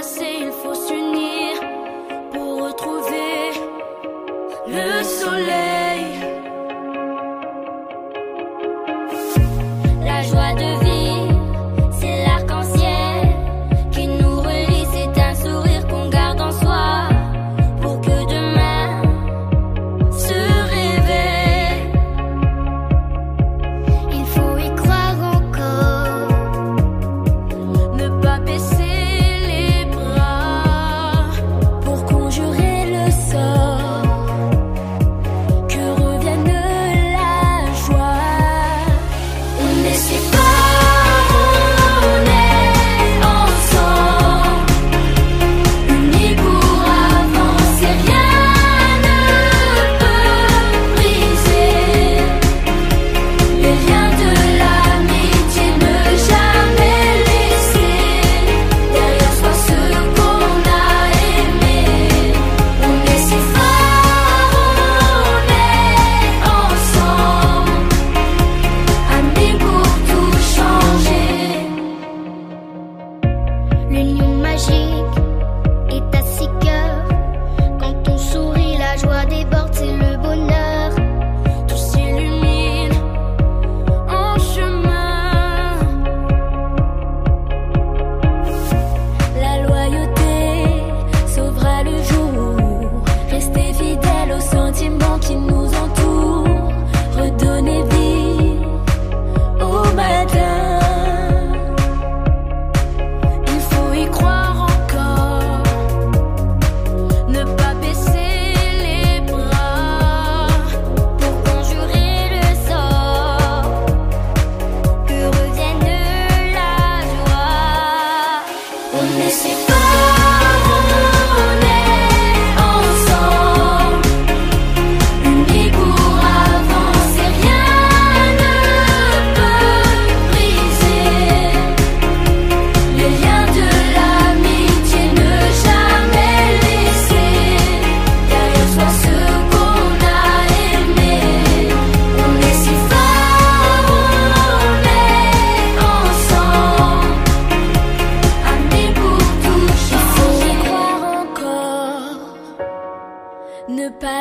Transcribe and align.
passé, 0.00 0.38
il 0.39 0.39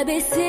ne 0.05 0.19
pas 0.21 0.48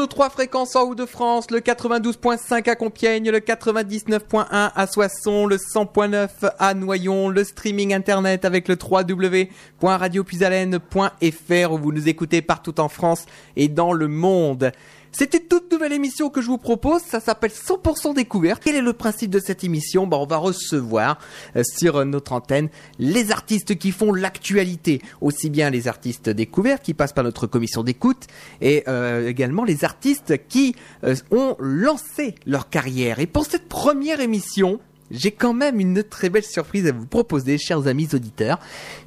nos 0.00 0.06
trois 0.06 0.30
fréquences 0.30 0.76
en 0.76 0.84
Hauts-de-France, 0.84 1.50
le 1.50 1.58
92.5 1.58 2.70
à 2.70 2.74
Compiègne, 2.74 3.30
le 3.30 3.38
99.1 3.38 4.46
à 4.50 4.86
Soissons, 4.86 5.44
le 5.44 5.56
100.9 5.56 6.28
à 6.58 6.72
Noyon, 6.72 7.28
le 7.28 7.44
streaming 7.44 7.92
internet 7.92 8.46
avec 8.46 8.66
le 8.66 8.78
www.radiopuisalène.fr 8.80 11.72
où 11.72 11.76
vous 11.76 11.92
nous 11.92 12.08
écoutez 12.08 12.40
partout 12.40 12.80
en 12.80 12.88
France 12.88 13.26
et 13.56 13.68
dans 13.68 13.92
le 13.92 14.08
monde. 14.08 14.72
C'est 15.12 15.34
une 15.34 15.40
toute 15.40 15.72
nouvelle 15.72 15.92
émission 15.92 16.30
que 16.30 16.40
je 16.40 16.46
vous 16.46 16.58
propose, 16.58 17.02
ça 17.02 17.18
s'appelle 17.18 17.50
100% 17.50 18.14
découvert. 18.14 18.60
Quel 18.60 18.76
est 18.76 18.80
le 18.80 18.92
principe 18.92 19.30
de 19.30 19.40
cette 19.40 19.64
émission? 19.64 20.06
Bah, 20.06 20.16
On 20.18 20.26
va 20.26 20.36
recevoir 20.36 21.18
euh, 21.56 21.62
sur 21.64 21.96
euh, 21.96 22.04
notre 22.04 22.32
antenne 22.32 22.68
les 23.00 23.32
artistes 23.32 23.76
qui 23.76 23.90
font 23.90 24.12
l'actualité, 24.12 25.02
aussi 25.20 25.50
bien 25.50 25.70
les 25.70 25.88
artistes 25.88 26.30
découverts 26.30 26.80
qui 26.80 26.94
passent 26.94 27.12
par 27.12 27.24
notre 27.24 27.48
commission 27.48 27.82
d'écoute 27.82 28.28
et 28.60 28.84
euh, 28.86 29.28
également 29.28 29.64
les 29.64 29.84
artistes 29.84 30.46
qui 30.48 30.76
ont 31.30 31.56
lancé 31.58 32.36
leur 32.46 32.68
carrière. 32.68 33.18
Et 33.18 33.26
pour 33.26 33.46
cette 33.46 33.68
première 33.68 34.20
émission, 34.20 34.80
j'ai 35.10 35.32
quand 35.32 35.52
même 35.52 35.80
une 35.80 36.02
très 36.02 36.30
belle 36.30 36.44
surprise 36.44 36.86
à 36.86 36.92
vous 36.92 37.06
proposer, 37.06 37.58
chers 37.58 37.86
amis 37.86 38.08
auditeurs, 38.12 38.58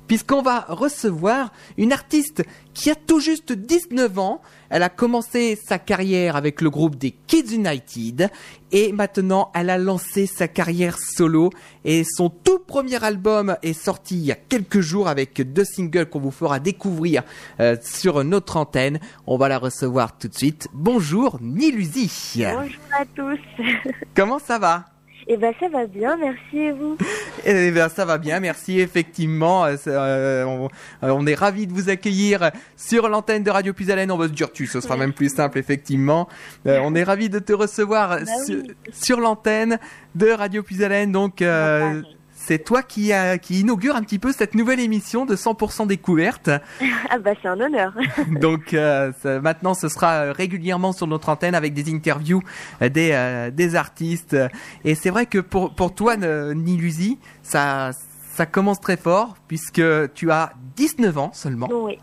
puisqu'on 0.07 0.41
va 0.41 0.65
recevoir 0.67 1.53
une 1.77 1.93
artiste 1.93 2.43
qui 2.73 2.89
a 2.89 2.95
tout 2.95 3.19
juste 3.19 3.53
19 3.53 4.19
ans. 4.19 4.41
Elle 4.69 4.83
a 4.83 4.89
commencé 4.89 5.57
sa 5.63 5.79
carrière 5.79 6.35
avec 6.35 6.59
le 6.59 6.69
groupe 6.69 6.95
des 6.95 7.11
Kids 7.11 7.55
United 7.55 8.29
et 8.71 8.91
maintenant 8.91 9.51
elle 9.53 9.69
a 9.69 9.77
lancé 9.77 10.25
sa 10.25 10.47
carrière 10.47 10.97
solo 10.97 11.51
et 11.85 12.03
son 12.03 12.29
tout 12.29 12.57
premier 12.59 13.03
album 13.03 13.55
est 13.61 13.73
sorti 13.73 14.15
il 14.15 14.25
y 14.25 14.31
a 14.31 14.35
quelques 14.35 14.81
jours 14.81 15.07
avec 15.07 15.53
deux 15.53 15.65
singles 15.65 16.07
qu'on 16.07 16.19
vous 16.19 16.31
fera 16.31 16.59
découvrir 16.59 17.23
euh, 17.59 17.77
sur 17.83 18.23
notre 18.23 18.57
antenne. 18.57 18.99
On 19.27 19.37
va 19.37 19.47
la 19.47 19.59
recevoir 19.59 20.17
tout 20.17 20.27
de 20.27 20.35
suite. 20.35 20.67
Bonjour 20.73 21.37
Nilusi. 21.39 22.43
Bonjour 22.43 22.81
à 22.99 23.05
tous. 23.05 23.39
Comment 24.15 24.39
ça 24.39 24.57
va? 24.57 24.92
Eh 25.27 25.37
ben 25.37 25.53
ça 25.59 25.69
va 25.69 25.85
bien, 25.87 26.17
merci 26.17 26.57
et 26.57 26.71
vous? 26.71 26.97
Eh 27.45 27.71
bien, 27.71 27.89
ça 27.89 28.05
va 28.05 28.17
bien, 28.17 28.39
merci. 28.39 28.79
Effectivement, 28.79 29.65
euh, 29.65 29.75
euh, 29.87 30.43
on, 30.45 30.65
euh, 31.03 31.09
on 31.09 31.25
est 31.27 31.33
ravis 31.35 31.67
de 31.67 31.73
vous 31.73 31.89
accueillir 31.89 32.51
sur 32.77 33.09
l'antenne 33.09 33.43
de 33.43 33.49
Radio 33.51 33.73
Puisalène. 33.73 34.11
On 34.11 34.17
va 34.17 34.27
se 34.27 34.33
dire 34.33 34.51
tu, 34.51 34.65
ce 34.65 34.79
sera 34.79 34.95
même 34.95 35.11
plus 35.13 35.27
simple, 35.27 35.57
effectivement. 35.57 36.29
Euh, 36.67 36.79
on 36.83 36.95
est 36.95 37.03
ravis 37.03 37.29
de 37.29 37.39
te 37.39 37.51
recevoir 37.51 38.19
Bah 38.19 38.25
sur, 38.45 38.55
oui. 38.55 38.71
sur 38.93 39.19
l'antenne 39.19 39.77
de 40.15 40.29
Radio 40.29 40.63
Puisalène. 40.63 41.11
Donc, 41.11 41.41
euh, 41.41 42.01
c'est 42.45 42.59
toi 42.63 42.83
qui, 42.83 43.13
a, 43.13 43.37
qui 43.37 43.61
inaugure 43.61 43.95
un 43.95 44.01
petit 44.03 44.19
peu 44.19 44.31
cette 44.31 44.53
nouvelle 44.55 44.79
émission 44.79 45.25
de 45.25 45.35
100% 45.35 45.87
découverte. 45.87 46.49
Ah 47.09 47.19
bah 47.19 47.31
c'est 47.41 47.47
un 47.47 47.59
honneur. 47.59 47.93
Donc 48.41 48.73
euh, 48.73 49.11
ça- 49.21 49.39
maintenant, 49.39 49.73
ce 49.73 49.87
sera 49.87 50.13
euh, 50.13 50.31
régulièrement 50.31 50.93
sur 50.93 51.05
notre 51.07 51.29
antenne 51.29 51.53
avec 51.55 51.73
des 51.73 51.93
interviews 51.93 52.41
euh, 52.81 52.89
des, 52.89 53.11
euh, 53.13 53.51
des 53.51 53.75
artistes. 53.75 54.35
Et 54.83 54.95
c'est 54.95 55.09
vrai 55.11 55.25
que 55.27 55.37
pour, 55.39 55.75
pour 55.75 55.93
toi, 55.93 56.15
Nilusi, 56.17 57.19
ça, 57.43 57.91
ça 58.35 58.45
commence 58.45 58.81
très 58.81 58.97
fort 58.97 59.35
puisque 59.47 59.81
tu 60.13 60.31
as 60.31 60.53
19 60.75 61.17
ans 61.17 61.31
seulement. 61.33 61.69
Oui, 61.71 61.99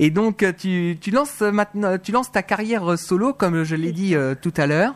Et 0.00 0.10
donc 0.10 0.44
tu, 0.58 0.96
tu 1.00 1.10
lances 1.10 1.40
maintenant 1.40 1.98
tu 1.98 2.10
lances 2.12 2.32
ta 2.32 2.42
carrière 2.42 2.98
solo 2.98 3.32
comme 3.34 3.62
je 3.64 3.76
l'ai 3.76 3.92
dit 3.92 4.14
euh, 4.14 4.34
tout 4.34 4.54
à 4.56 4.66
l'heure 4.66 4.94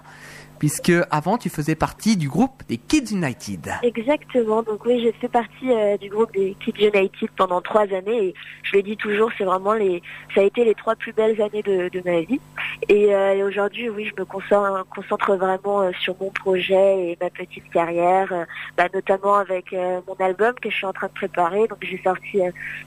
puisque 0.58 0.92
avant 1.10 1.38
tu 1.38 1.48
faisais 1.48 1.74
partie 1.74 2.16
du 2.16 2.28
groupe 2.28 2.62
des 2.68 2.78
Kids 2.78 3.12
United. 3.12 3.70
exactement. 3.82 4.62
Donc 4.62 4.84
oui, 4.84 5.00
j'ai 5.02 5.12
fait 5.12 5.28
partie 5.28 5.70
euh, 5.70 5.96
du 5.96 6.08
groupe 6.08 6.32
des 6.32 6.56
Kids 6.60 6.86
United 6.86 7.30
pendant 7.36 7.60
trois 7.60 7.82
années 7.92 8.28
et 8.28 8.34
je 8.62 8.76
le 8.76 8.82
dis 8.82 8.96
toujours, 8.96 9.30
c'est 9.36 9.44
vraiment 9.44 9.74
les, 9.74 10.02
ça 10.34 10.40
a 10.40 10.44
été 10.44 10.64
les 10.64 10.74
trois 10.74 10.96
plus 10.96 11.12
belles 11.12 11.40
années 11.40 11.62
de, 11.62 12.02
ma 12.04 12.20
vie. 12.20 12.40
Et, 12.88 13.14
euh, 13.14 13.34
et 13.34 13.42
aujourd'hui, 13.42 13.88
oui, 13.88 14.10
je 14.10 14.20
me 14.20 14.24
concentre, 14.24 14.86
concentre 14.94 15.34
vraiment 15.36 15.82
euh, 15.82 15.90
sur 16.00 16.14
mon 16.20 16.30
projet 16.30 17.10
et 17.10 17.18
ma 17.20 17.30
petite 17.30 17.68
carrière, 17.70 18.32
bah, 18.76 18.88
notamment 18.92 19.34
avec 19.34 19.72
mon 19.72 20.14
album 20.24 20.54
que 20.54 20.70
je 20.70 20.76
suis 20.76 20.86
en 20.86 20.92
train 20.92 21.08
de 21.08 21.12
préparer. 21.12 21.66
Donc 21.68 21.78
j'ai 21.82 22.00
sorti 22.02 22.40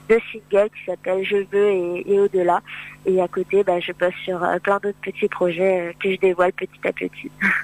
deux 0.08 0.20
singles 0.32 0.70
qui 0.70 0.84
s'appellent 0.86 1.24
Je 1.24 1.36
veux 1.50 1.70
et, 1.70 2.12
et 2.12 2.20
au-delà. 2.20 2.60
Et 3.06 3.20
à 3.20 3.28
côté, 3.28 3.64
bah, 3.64 3.80
je 3.80 3.92
bosse 3.92 4.14
sur 4.24 4.40
plein 4.62 4.78
d'autres 4.78 4.98
petits 5.02 5.28
projets 5.28 5.94
que 6.00 6.12
je 6.12 6.16
dévoile 6.18 6.52
petit 6.52 6.80
à 6.84 6.92
petit. 6.92 7.30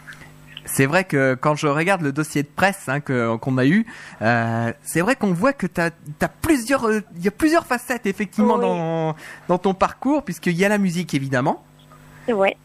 C'est 0.67 0.87
vrai 0.87 1.05
que 1.05 1.35
quand 1.35 1.55
je 1.55 1.67
regarde 1.67 2.03
le 2.03 2.13
dossier 2.13 2.43
de 2.43 2.49
presse 2.49 2.89
hein, 2.89 3.01
qu'on 3.01 3.57
a 3.59 3.65
eu, 3.67 3.87
euh, 4.21 4.73
c'est 4.83 5.01
vrai 5.01 5.17
qu'on 5.17 5.33
voit 5.33 5.53
que 5.53 5.67
t'as 5.67 5.91
as 6.21 6.29
plusieurs, 6.29 6.87
euh, 6.89 7.01
il 7.17 7.25
y 7.25 7.29
a 7.29 7.31
plusieurs 7.31 7.65
facettes 7.67 8.05
effectivement 8.07 8.55
Oui. 8.57 8.61
dans 8.63 9.17
dans 9.49 9.59
ton 9.59 9.75
parcours, 9.75 10.25
puisqu'il 10.25 10.53
y 10.57 10.65
a 10.65 10.69
la 10.69 10.79
musique 10.79 11.15
évidemment, 11.15 11.65
ouais. 12.29 12.57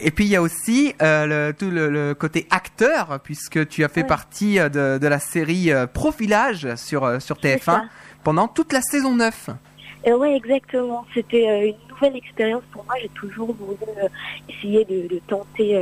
et 0.00 0.10
puis 0.10 0.24
il 0.24 0.30
y 0.30 0.36
a 0.36 0.42
aussi 0.42 0.94
euh, 1.00 1.48
le, 1.48 1.54
tout 1.54 1.70
le, 1.70 1.88
le 1.90 2.14
côté 2.14 2.46
acteur, 2.50 3.20
puisque 3.22 3.68
tu 3.68 3.84
as 3.84 3.88
fait 3.88 4.02
Ouais. 4.02 4.06
partie 4.08 4.56
de, 4.58 4.98
de 4.98 5.06
la 5.06 5.18
série 5.20 5.70
Profilage 5.92 6.74
sur 6.74 7.22
sur 7.22 7.36
C'est 7.40 7.56
TF1 7.56 7.60
ça. 7.64 7.84
pendant 8.24 8.48
toute 8.48 8.72
la 8.72 8.80
saison 8.82 9.14
9. 9.14 9.50
Euh, 10.06 10.16
ouais, 10.18 10.36
exactement. 10.36 11.06
C'était 11.14 11.48
euh, 11.48 11.68
une 11.68 11.88
nouvelle 11.88 12.16
expérience 12.16 12.62
pour 12.72 12.84
moi. 12.84 12.94
J'ai 13.00 13.08
toujours 13.10 13.54
voulu 13.54 13.78
euh, 13.98 14.08
essayer 14.48 14.84
de, 14.84 15.18
tenter 15.26 15.72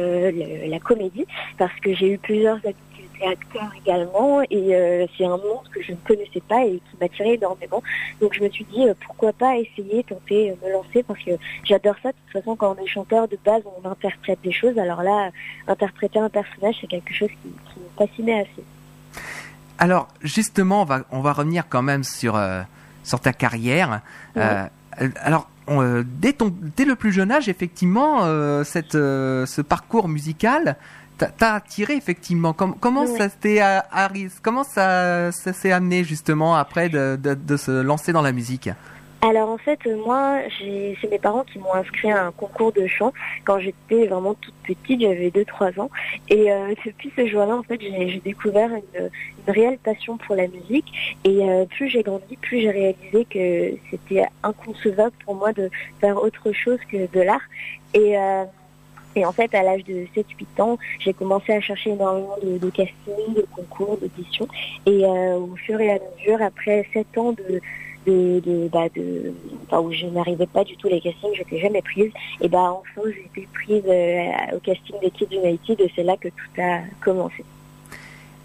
la 0.69 0.79
comédie 0.79 1.27
parce 1.59 1.75
que 1.81 1.95
j'ai 1.95 2.13
eu 2.13 2.19
plusieurs 2.19 2.59
acteurs 3.25 3.71
également 3.85 4.43
et 4.51 5.09
c'est 5.17 5.25
un 5.25 5.37
monde 5.37 5.69
que 5.73 5.83
je 5.83 5.93
ne 5.93 5.97
connaissais 5.97 6.41
pas 6.49 6.65
et 6.65 6.75
qui 6.75 6.97
m'attirait 7.01 7.35
énormément. 7.35 7.83
Donc 8.21 8.35
je 8.35 8.43
me 8.43 8.49
suis 8.51 8.65
dit 8.65 8.85
pourquoi 9.07 9.33
pas 9.33 9.57
essayer, 9.57 10.05
tenter, 10.05 10.55
me 10.63 10.73
lancer 10.73 11.03
parce 11.03 11.23
que 11.23 11.33
j'adore 11.65 11.97
ça. 12.03 12.11
De 12.11 12.17
toute 12.27 12.43
façon, 12.43 12.57
quand 12.57 12.77
on 12.79 12.83
est 12.83 12.87
chanteur 12.87 13.27
de 13.27 13.39
base, 13.45 13.63
on 13.83 13.89
interprète 13.89 14.39
des 14.43 14.53
choses. 14.53 14.79
Alors 14.79 15.03
là, 15.03 15.31
interpréter 15.67 16.19
un 16.19 16.29
personnage, 16.31 16.77
c'est 16.81 16.87
quelque 16.87 17.15
chose 17.15 17.31
qui, 17.43 17.49
qui 17.49 17.81
me 17.81 18.07
fascinait 18.07 18.41
assez. 18.41 18.65
Alors 19.79 20.09
justement, 20.23 20.87
on 21.11 21.21
va 21.21 21.33
revenir 21.33 21.65
quand 21.69 21.83
même 21.83 22.05
sur 22.05 22.37
sur 23.03 23.21
ta 23.21 23.33
carrière. 23.33 24.01
Euh, 24.37 24.65
alors 25.23 25.49
on, 25.67 25.81
euh, 25.83 26.03
dès 26.05 26.33
ton 26.33 26.53
dès 26.77 26.85
le 26.85 26.97
plus 26.97 27.13
jeune 27.13 27.31
âge, 27.33 27.49
effectivement, 27.49 28.21
euh, 28.25 28.65
cette 28.65 28.95
euh, 28.95 29.47
ce 29.47 29.61
parcours 29.63 30.09
musical 30.09 30.77
t'a- 31.19 31.55
attiré 31.55 31.95
effectivement. 31.95 32.53
Com- 32.53 32.75
comment 32.81 33.05
Oui. 33.05 33.17
ça 33.19 33.29
s'est 33.29 33.59
arri- 33.61 34.31
comment 34.43 34.65
ça 34.65 35.31
ça 35.33 35.53
s'est 35.53 35.73
amené 35.73 36.05
justement 36.05 36.57
après 36.57 36.89
de, 36.89 37.19
de 37.23 37.35
de 37.35 37.57
se 37.57 37.71
lancer 37.81 38.13
dans 38.13 38.23
la 38.23 38.33
musique? 38.33 38.71
Alors 39.25 39.51
en 39.51 39.59
fait, 39.59 39.79
euh, 39.87 39.97
moi, 40.05 40.41
c'est 40.59 41.09
mes 41.09 41.19
parents 41.21 41.45
qui 41.45 41.61
m'ont 41.61 41.73
inscrit 41.75 42.11
à 42.11 42.27
un 42.27 42.33
concours 42.33 42.73
de 42.73 42.89
chant 42.89 43.13
quand 43.45 43.61
j'étais 43.61 44.09
vraiment 44.09 44.35
toute 44.35 44.55
petite, 44.65 45.01
j'avais 45.01 45.31
2-3 45.31 45.81
ans. 45.81 45.91
Et 46.29 46.51
euh, 46.51 46.75
depuis 46.85 47.13
ce 47.15 47.29
jour-là, 47.29 47.57
en 47.57 47.63
fait, 47.63 47.81
j'ai 47.81 48.21
découvert 48.25 48.69
une, 48.71 49.11
une 49.47 49.55
réelle 49.55 49.79
passion 49.79 50.17
pour 50.17 50.35
la 50.35 50.49
musique. 50.49 51.17
Et 51.23 51.49
euh, 51.49 51.67
plus 51.67 51.89
j'ai 51.89 52.03
grandi, 52.03 52.37
plus 52.37 52.63
j'ai 52.63 52.71
réalisé 52.71 53.25
que 53.31 53.77
c'était 53.93 54.27
inconcevable 54.43 55.15
pour 55.25 55.37
moi 55.37 55.53
de 55.53 55.71
faire 56.01 56.21
autre 56.21 56.51
chose 56.51 56.81
que 56.91 57.07
de 57.07 57.21
l'art. 57.21 57.49
Et 57.95 58.19
euh, 58.19 58.45
et 59.15 59.27
en 59.27 59.33
fait, 59.33 59.55
à 59.55 59.63
l'âge 59.63 59.85
de 59.85 60.07
7-8 60.17 60.63
ans, 60.63 60.79
j'ai 60.99 61.13
commencé 61.13 61.53
à 61.53 61.61
chercher 61.61 61.91
énormément 61.91 62.37
de, 62.43 62.59
de 62.59 62.71
castings, 62.71 63.35
de 63.37 63.47
concours, 63.55 63.99
d'auditions. 63.99 64.49
Et 64.87 65.05
euh, 65.05 65.37
au 65.37 65.55
fur 65.57 65.81
et 65.81 65.91
à 65.91 65.99
mesure, 66.17 66.41
après 66.41 66.87
7 66.95 67.19
ans 67.19 67.33
de, 67.33 67.61
de, 68.07 68.41
de, 68.41 68.69
bah, 68.69 68.89
de 68.95 69.33
enfin, 69.67 69.81
où 69.81 69.93
je 69.93 70.07
n'arrivais 70.07 70.47
pas 70.47 70.65
du 70.65 70.77
tout 70.77 70.89
les 70.89 71.01
castings, 71.01 71.35
j'étais 71.35 71.61
jamais 71.61 71.83
prise. 71.83 72.11
Et 72.41 72.49
bah 72.49 72.73
enfin 72.73 73.09
j'ai 73.11 73.25
été 73.25 73.49
prise 73.53 73.83
euh, 73.87 74.57
au 74.57 74.61
casting 74.61 74.97
des 75.01 75.11
Kids 75.11 75.35
United 75.35 75.81
et 75.81 75.93
c'est 75.95 76.03
là 76.03 76.17
que 76.17 76.29
tout 76.29 76.61
a 76.61 76.81
commencé. 77.03 77.45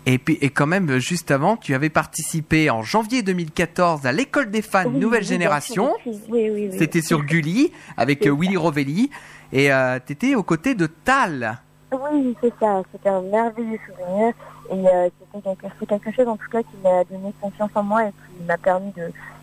Et 0.05 0.17
puis 0.19 0.37
et 0.41 0.49
quand 0.49 0.67
même 0.67 0.99
juste 0.99 1.31
avant, 1.31 1.57
tu 1.57 1.73
avais 1.73 1.89
participé 1.89 2.69
en 2.69 2.81
janvier 2.81 3.23
2014 3.23 4.05
à 4.05 4.11
l'école 4.11 4.49
des 4.51 4.61
fans 4.61 4.85
Oui, 4.87 4.99
Nouvelle 4.99 5.23
oui, 5.23 5.27
Génération. 5.27 5.93
Oui, 6.05 6.19
oui, 6.29 6.49
oui. 6.49 6.69
C'était 6.77 7.01
sur 7.01 7.23
Gulli 7.23 7.71
avec 7.97 8.23
ça. 8.23 8.31
Willy 8.31 8.55
Rovelli 8.57 9.09
et 9.51 9.71
euh, 9.71 9.99
t'étais 10.05 10.35
aux 10.35 10.43
côtés 10.43 10.75
de 10.75 10.87
Tal. 10.87 11.59
Oui, 11.91 12.35
c'est 12.41 12.53
ça. 12.59 12.81
C'était 12.91 13.09
un 13.09 13.21
merveilleux 13.21 13.79
souvenir. 13.87 14.33
Et 14.69 14.87
euh, 14.87 15.09
c'était 15.33 15.55
quelque, 15.87 16.11
chose, 16.11 16.27
en 16.27 16.37
tout 16.37 16.49
cas, 16.51 16.61
qui 16.61 16.77
m'a 16.83 17.03
donné 17.05 17.33
confiance 17.39 17.71
en 17.75 17.83
moi 17.83 18.05
et 18.05 18.11
qui 18.11 18.43
m'a 18.45 18.57
permis 18.57 18.93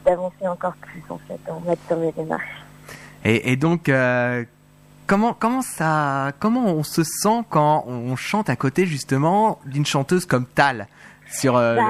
d'avancer 0.05 0.47
encore 0.47 0.75
plus, 0.75 1.03
en 1.09 1.19
fait, 1.27 1.39
dans, 1.47 1.63
dans 1.91 2.01
mes 2.01 2.13
démarches. 2.13 2.65
Et, 3.25 3.53
et 3.53 3.57
donc, 3.57 3.89
euh, 3.89 4.45
comment 5.07 5.33
comment 5.35 5.63
ça, 5.63 6.33
comment 6.39 6.67
on 6.67 6.83
se 6.83 7.03
sent 7.05 7.43
quand 7.49 7.85
on 7.87 8.17
chante 8.17 8.51
à 8.51 8.57
côté 8.57 8.87
justement 8.87 9.59
d'une 9.67 9.87
chanteuse 9.87 10.27
comme 10.27 10.47
Tal 10.47 10.89
sur 11.31 11.57
euh, 11.57 11.77
Bah, 11.77 11.83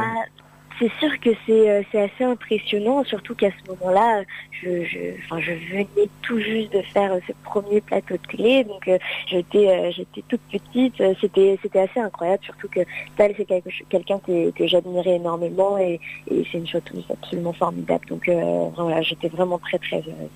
c'est 0.78 0.90
sûr 0.98 1.20
que 1.20 1.30
c'est 1.46 1.70
euh, 1.70 1.82
c'est 1.92 2.00
assez 2.00 2.24
impressionnant, 2.24 3.04
surtout 3.04 3.34
qu'à 3.34 3.50
ce 3.50 3.70
moment-là, 3.70 4.22
je, 4.50 4.84
je, 4.84 4.98
enfin, 5.24 5.40
je 5.40 5.52
venais 5.70 6.08
tout 6.22 6.38
juste 6.40 6.72
de 6.72 6.82
faire 6.82 7.12
euh, 7.12 7.20
ce 7.26 7.32
premier 7.44 7.80
plateau 7.80 8.14
de 8.16 8.36
télé, 8.36 8.64
donc 8.64 8.88
euh, 8.88 8.98
j'étais 9.26 9.68
euh, 9.68 9.90
j'étais 9.92 10.22
toute 10.28 10.40
petite, 10.50 10.94
c'était 11.20 11.58
c'était 11.62 11.80
assez 11.80 12.00
incroyable, 12.00 12.42
surtout 12.44 12.68
que 12.68 12.80
Tal 13.16 13.32
c'est 13.36 13.46
quelqu'un 13.88 14.18
que, 14.26 14.50
que 14.50 14.66
j'admirais 14.66 15.16
énormément 15.16 15.78
et, 15.78 16.00
et 16.30 16.46
c'est 16.50 16.58
une 16.58 16.66
chanteuse 16.66 17.04
absolument 17.10 17.52
formidable, 17.52 18.04
donc 18.08 18.28
euh, 18.28 18.68
voilà, 18.76 19.02
j'étais 19.02 19.28
vraiment 19.28 19.58
très 19.58 19.78
très 19.78 19.98
heureuse. 19.98 20.30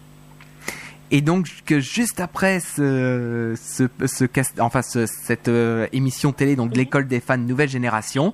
et 1.11 1.20
donc 1.20 1.47
que 1.64 1.80
juste 1.80 2.21
après 2.21 2.61
ce 2.61 3.54
ce, 3.57 3.85
ce 4.07 4.25
cast- 4.25 4.61
enfin 4.61 4.83
ce- 4.83 5.07
cette 5.07 5.50
émission 5.92 6.33
télé 6.33 6.54
donc 6.57 6.71
de 6.71 6.75
Mhm. 6.76 6.85
l'école 6.85 7.07
des 7.09 7.21
fans 7.21 7.38
Nouvelle 7.38 7.68
Génération. 7.71 8.33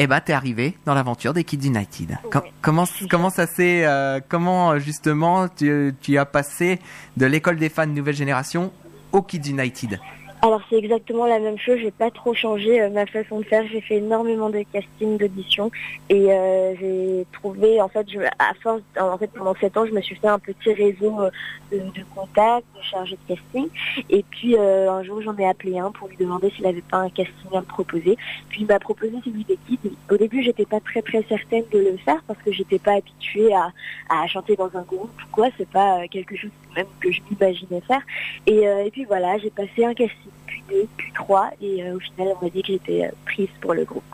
Eh 0.00 0.06
ben, 0.06 0.20
t'es 0.20 0.32
arrivé 0.32 0.76
dans 0.86 0.94
l'aventure 0.94 1.34
des 1.34 1.42
Kids 1.42 1.66
United. 1.66 2.16
Com- 2.30 2.42
comment 2.62 2.84
comment 3.10 3.30
ça 3.30 3.46
s'est 3.48 3.84
euh, 3.84 4.20
comment 4.28 4.78
justement 4.78 5.48
tu, 5.48 5.92
tu 6.00 6.16
as 6.18 6.24
passé 6.24 6.78
de 7.16 7.26
l'école 7.26 7.56
des 7.56 7.68
fans 7.68 7.84
Nouvelle 7.86 8.14
Génération 8.14 8.72
aux 9.10 9.22
Kids 9.22 9.50
United? 9.50 9.98
Alors 10.40 10.62
c'est 10.70 10.76
exactement 10.76 11.26
la 11.26 11.40
même 11.40 11.58
chose, 11.58 11.78
j'ai 11.80 11.90
pas 11.90 12.12
trop 12.12 12.32
changé 12.32 12.80
euh, 12.80 12.90
ma 12.90 13.06
façon 13.06 13.40
de 13.40 13.44
faire, 13.44 13.66
j'ai 13.66 13.80
fait 13.80 13.96
énormément 13.96 14.50
de 14.50 14.62
castings, 14.72 15.18
d'auditions 15.18 15.72
et 16.08 16.32
euh, 16.32 16.74
j'ai 16.78 17.26
trouvé 17.32 17.82
en 17.82 17.88
fait 17.88 18.08
je, 18.08 18.20
à 18.20 18.54
force 18.62 18.82
en 19.00 19.18
fait 19.18 19.26
pendant 19.32 19.56
sept 19.56 19.76
ans 19.76 19.84
je 19.84 19.90
me 19.90 20.00
suis 20.00 20.14
fait 20.14 20.28
un 20.28 20.38
petit 20.38 20.72
réseau 20.72 21.22
euh, 21.22 21.30
de, 21.72 22.04
contacts, 22.14 22.66
de 22.76 22.82
chargés 22.82 23.18
de 23.26 23.34
casting 23.34 23.68
et 24.08 24.24
puis 24.30 24.56
euh, 24.56 24.92
un 24.92 25.02
jour 25.02 25.20
j'en 25.22 25.36
ai 25.38 25.44
appelé 25.44 25.76
un 25.80 25.90
pour 25.90 26.06
lui 26.06 26.16
demander 26.16 26.50
s'il 26.50 26.66
avait 26.66 26.82
pas 26.82 26.98
un 26.98 27.10
casting 27.10 27.50
à 27.54 27.60
me 27.60 27.66
proposer. 27.66 28.16
Puis 28.48 28.60
il 28.60 28.66
m'a 28.68 28.78
proposé 28.78 29.14
celui 29.24 29.42
des 29.42 29.58
kids. 29.66 29.90
Au 30.08 30.16
début 30.16 30.44
j'étais 30.44 30.66
pas 30.66 30.78
très 30.78 31.02
très 31.02 31.24
certaine 31.24 31.64
de 31.72 31.78
le 31.78 31.96
faire 31.96 32.22
parce 32.28 32.40
que 32.42 32.52
j'étais 32.52 32.78
pas 32.78 32.92
habituée 32.92 33.52
à, 33.54 33.72
à 34.08 34.24
chanter 34.28 34.54
dans 34.54 34.70
un 34.74 34.82
groupe 34.82 35.10
ou 35.20 35.28
quoi, 35.32 35.48
c'est 35.58 35.68
pas 35.68 36.06
quelque 36.06 36.36
chose 36.36 36.50
même 36.76 36.86
que 37.00 37.10
je 37.10 37.20
m'imaginais 37.28 37.80
faire. 37.80 38.02
Et, 38.46 38.62
et 38.62 38.90
puis 38.92 39.04
voilà, 39.04 39.36
j'ai 39.38 39.50
passé 39.50 39.84
un 39.84 39.94
casting, 39.94 40.30
puis 40.68 40.76
deux, 40.76 40.86
puis 40.96 41.12
trois, 41.14 41.50
et 41.60 41.82
euh, 41.82 41.96
au 41.96 42.00
final, 42.00 42.34
on 42.40 42.44
m'a 42.44 42.50
dit 42.50 42.60
que 42.62 42.68
j'étais 42.68 43.04
euh, 43.06 43.10
prise 43.24 43.48
pour 43.60 43.74
le 43.74 43.84
groupe. 43.84 44.04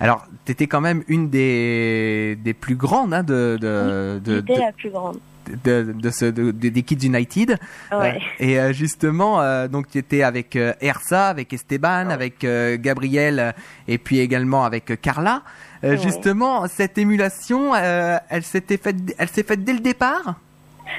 Alors, 0.00 0.26
t'étais 0.44 0.66
quand 0.66 0.80
même 0.80 1.02
une 1.08 1.28
des, 1.28 2.36
des 2.42 2.54
plus 2.54 2.76
grandes 2.76 3.12
hein, 3.14 3.22
de, 3.22 3.58
de, 3.60 4.20
de, 4.24 4.42
la 4.58 4.72
plus 4.72 4.90
grande. 4.90 5.18
de, 5.64 5.92
de 5.92 6.10
ce, 6.10 6.26
de- 6.26 6.52
de- 6.52 6.68
des 6.68 6.82
Kids 6.82 7.04
United. 7.06 7.58
Ouais. 7.90 8.14
Euh, 8.14 8.18
et 8.38 8.60
euh, 8.60 8.72
justement, 8.72 9.40
euh, 9.40 9.66
donc 9.66 9.88
tu 9.90 9.98
étais 9.98 10.22
avec 10.22 10.54
euh, 10.54 10.72
Ersa, 10.80 11.28
avec 11.28 11.52
Esteban, 11.52 12.10
avec 12.10 12.46
Gabriel, 12.80 13.54
et 13.88 13.98
puis 13.98 14.20
également 14.20 14.64
avec 14.64 15.00
Carla. 15.00 15.42
Ouais. 15.82 15.96
Justement, 15.96 16.66
cette 16.68 16.96
émulation, 16.98 17.74
elle 17.74 18.42
s'était 18.42 18.76
faite, 18.78 18.96
elle 19.18 19.28
s'est 19.28 19.42
faite 19.44 19.64
dès 19.64 19.72
le 19.72 19.80
départ? 19.80 20.34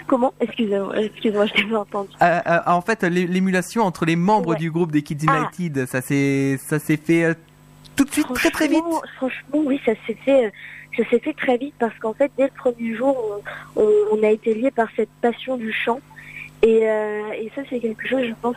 Comment 0.08 0.34
Excusez-moi, 0.40 0.98
excuse-moi, 0.98 1.46
je 1.48 1.54
t'ai 1.54 1.64
pas 1.64 1.80
entendu. 1.80 2.10
Euh, 2.22 2.40
euh, 2.48 2.60
en 2.68 2.82
fait, 2.82 3.04
l'é- 3.04 3.28
l'émulation 3.28 3.84
entre 3.84 4.06
les 4.06 4.16
membres 4.16 4.50
Ouais. 4.52 4.56
du 4.58 4.72
groupe 4.72 4.92
des 4.92 5.02
Kids 5.04 5.26
Ah. 5.28 5.38
United, 5.58 5.86
ça 5.88 6.02
s'est, 6.02 6.58
ça 6.58 6.80
s'est 6.80 6.98
fait 6.98 7.24
euh, 7.26 7.34
tout 7.96 8.04
de 8.06 8.12
suite, 8.12 8.32
très 8.34 8.50
très 8.52 8.68
vite. 8.68 8.84
Franchement- 9.18 9.48
oui, 9.54 9.80
ça 9.86 9.94
s'est 10.08 10.18
fait, 10.26 10.52
ça 10.98 11.04
s'est 11.10 11.20
fait 11.20 11.34
très 11.34 11.58
vite 11.58 11.74
parce 11.80 11.98
qu'en 12.00 12.14
fait, 12.14 12.32
dès 12.38 12.46
le 12.46 12.52
premier 12.56 12.96
jour, 12.96 13.42
on, 13.76 13.82
on- 13.82 14.18
on 14.18 14.24
a 14.24 14.30
été 14.30 14.54
liés 14.54 14.72
par 14.72 14.88
cette 14.96 15.10
passion 15.22 15.58
du 15.58 15.72
chant. 15.72 16.00
Et, 16.62 16.82
et 16.82 17.52
ça, 17.56 17.62
c'est 17.70 17.80
quelque 17.80 18.06
chose, 18.08 18.24
je 18.28 18.34
pense, 18.42 18.56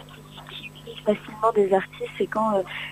qui, 0.50 0.56
qui 0.58 0.70
unit 0.90 0.96
facilement 1.04 1.52
des 1.54 1.72
artistes. 1.72 2.10
C'est 2.18 2.26
quand 2.26 2.50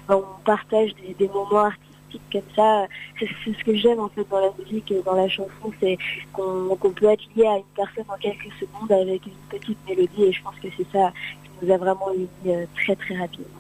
ben, 0.09 0.17
on 0.17 0.43
partage 0.45 0.91
des, 0.97 1.15
des 1.15 1.27
moments 1.29 1.65
artistiques 1.65 1.90
comme 2.33 2.43
ça. 2.55 2.87
C'est 3.19 3.29
ce 3.53 3.65
que 3.65 3.75
j'aime 3.75 4.01
en 4.01 4.09
fait 4.09 4.27
dans 4.31 4.41
la 4.41 4.53
musique 4.59 4.91
et 4.91 5.03
dans 5.03 5.15
la 5.15 5.29
chanson, 5.29 5.73
c'est 5.81 5.99
qu'on 6.33 6.77
peut 6.77 7.07
être 7.07 7.25
lié 7.37 7.47
à 7.47 7.57
une 7.59 7.65
personne 7.75 8.05
en 8.09 8.19
quelques 8.19 8.53
secondes 8.59 8.93
avec 8.93 9.27
une 9.27 9.59
petite 9.59 9.79
mélodie 9.89 10.25
et 10.25 10.33
je 10.33 10.43
pense 10.43 10.57
que 10.57 10.69
c'est 10.77 10.91
ça 10.93 11.13
qui 11.45 11.67
nous 11.67 11.73
a 11.73 11.77
vraiment 11.77 12.13
unis 12.13 12.29
euh, 12.47 12.67
très 12.75 12.97
très 12.97 13.17
rapidement. 13.17 13.60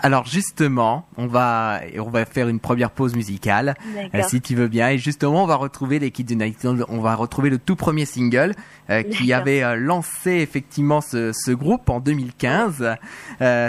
Alors 0.00 0.26
justement, 0.26 1.06
on 1.16 1.26
va 1.26 1.80
on 1.98 2.10
va 2.10 2.24
faire 2.24 2.48
une 2.48 2.60
première 2.60 2.90
pause 2.90 3.16
musicale, 3.16 3.74
euh, 4.14 4.22
si 4.28 4.40
tu 4.40 4.54
veux 4.54 4.68
bien. 4.68 4.90
Et 4.90 4.98
justement, 4.98 5.42
on 5.42 5.46
va 5.46 5.56
retrouver 5.56 5.98
les 5.98 6.10
Kids 6.10 6.32
United. 6.32 6.84
On 6.88 7.00
va 7.00 7.14
retrouver 7.16 7.50
le 7.50 7.58
tout 7.58 7.74
premier 7.74 8.04
single 8.04 8.54
euh, 8.90 9.02
qui 9.02 9.32
avait 9.32 9.62
euh, 9.62 9.74
lancé 9.74 10.30
effectivement 10.30 11.00
ce, 11.00 11.32
ce, 11.32 11.50
groupe 11.50 11.90
en 11.90 11.98
2015. 12.00 12.96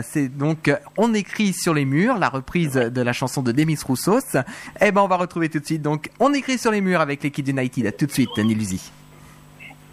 C'est 0.04 0.30
donc 0.30 0.72
On 0.98 1.14
écrit 1.14 1.54
sur 1.54 1.74
les 1.74 1.86
murs, 1.86 2.18
la 2.20 2.30
reprise 2.30 2.74
de 2.74 3.02
la 3.02 3.14
chanson 3.14 3.42
de 3.42 3.52
Demis 3.52 3.78
Roussos. 3.84 4.38
Eh 4.82 4.92
ben, 4.92 5.02
on 5.02 5.08
va 5.08 5.18
retrouver 5.18 5.50
tout 5.50 5.60
de 5.60 5.66
suite. 5.66 5.82
Donc, 5.82 6.10
On 6.20 6.34
écrit 6.34 6.58
sur 6.58 6.72
les 6.72 6.82
murs 6.82 7.02
avec 7.02 7.24
les 7.24 7.32
Kids 7.32 7.50
United. 7.50 7.88
À 7.88 7.92
tout 7.92 8.06
de 8.06 8.12
suite, 8.12 8.38
Nilusi. 8.38 8.92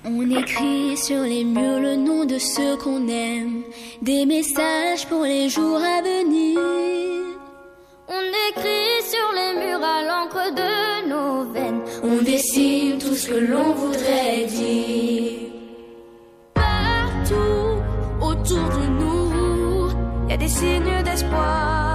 On 0.08 0.30
écrit 0.30 0.96
sur 0.96 1.22
les 1.22 1.42
murs 1.42 1.80
le 1.80 1.96
nom 1.96 2.24
de 2.26 2.38
ceux 2.38 2.76
qu'on 2.76 3.08
aime, 3.08 3.64
des 4.00 4.24
messages 4.24 5.04
pour 5.08 5.24
les 5.24 5.48
jours 5.48 5.80
à 5.82 6.00
venir. 6.00 6.60
On 8.08 8.24
écrit 8.48 9.02
sur 9.02 9.28
les 9.34 9.66
murs 9.66 9.84
à 9.84 10.02
l'encre 10.04 10.54
de 10.54 11.08
nos 11.08 11.52
veines, 11.52 11.82
on 12.04 12.22
dessine 12.22 12.98
tout 12.98 13.16
ce 13.16 13.30
que 13.30 13.34
l'on 13.34 13.72
voudrait 13.72 14.44
dire. 14.44 15.50
Partout 16.54 17.80
autour 18.20 18.68
de 18.78 18.86
nous, 19.00 19.88
il 20.26 20.30
y 20.30 20.34
a 20.34 20.36
des 20.36 20.48
signes 20.48 21.02
d'espoir 21.04 21.85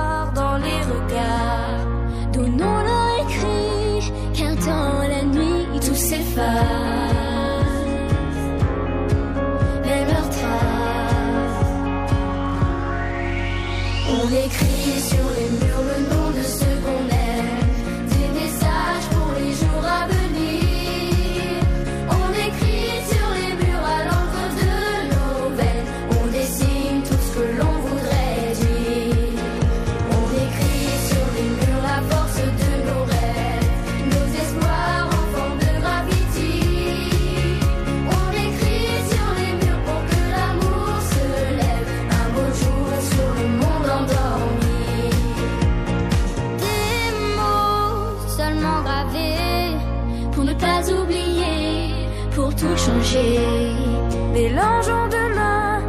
Mélangeons 53.13 55.09
demain 55.09 55.81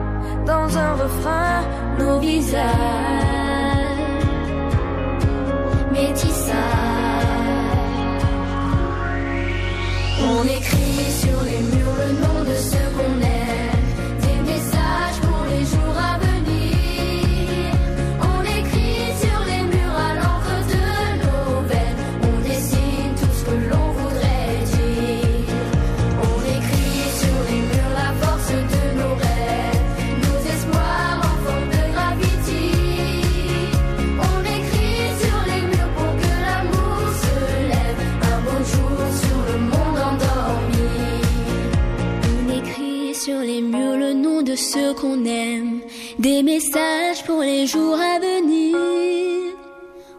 dans 0.44 0.76
un 0.76 0.92
refrain 0.94 1.62
nos 1.96 2.18
visages. 2.18 2.66
Métissage. 5.92 6.56
On 10.20 10.42
écrit 10.42 11.12
sur 11.22 11.42
les 11.44 11.71
des 46.22 46.42
messages 46.44 47.24
pour 47.26 47.42
les 47.42 47.66
jours 47.66 47.98
à 47.98 48.20
venir. 48.20 48.76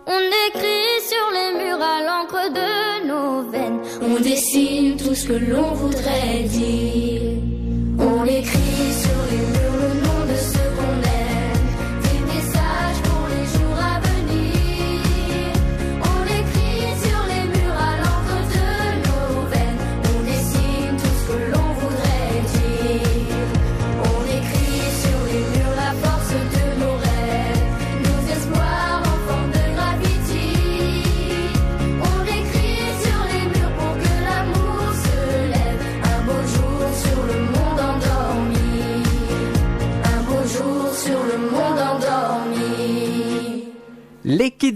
On 0.06 0.24
écrit 0.48 0.96
sur 1.12 1.26
les 1.38 1.52
murs 1.64 1.82
à 1.82 1.98
l'encre 2.08 2.52
de 2.60 3.08
nos 3.08 3.50
veines, 3.50 3.80
on 4.02 4.20
dessine 4.20 4.98
tout 4.98 5.16
ce 5.16 5.28
que 5.30 5.34
l'on 5.52 5.72
voudrait 5.74 6.44
dire. 6.44 7.33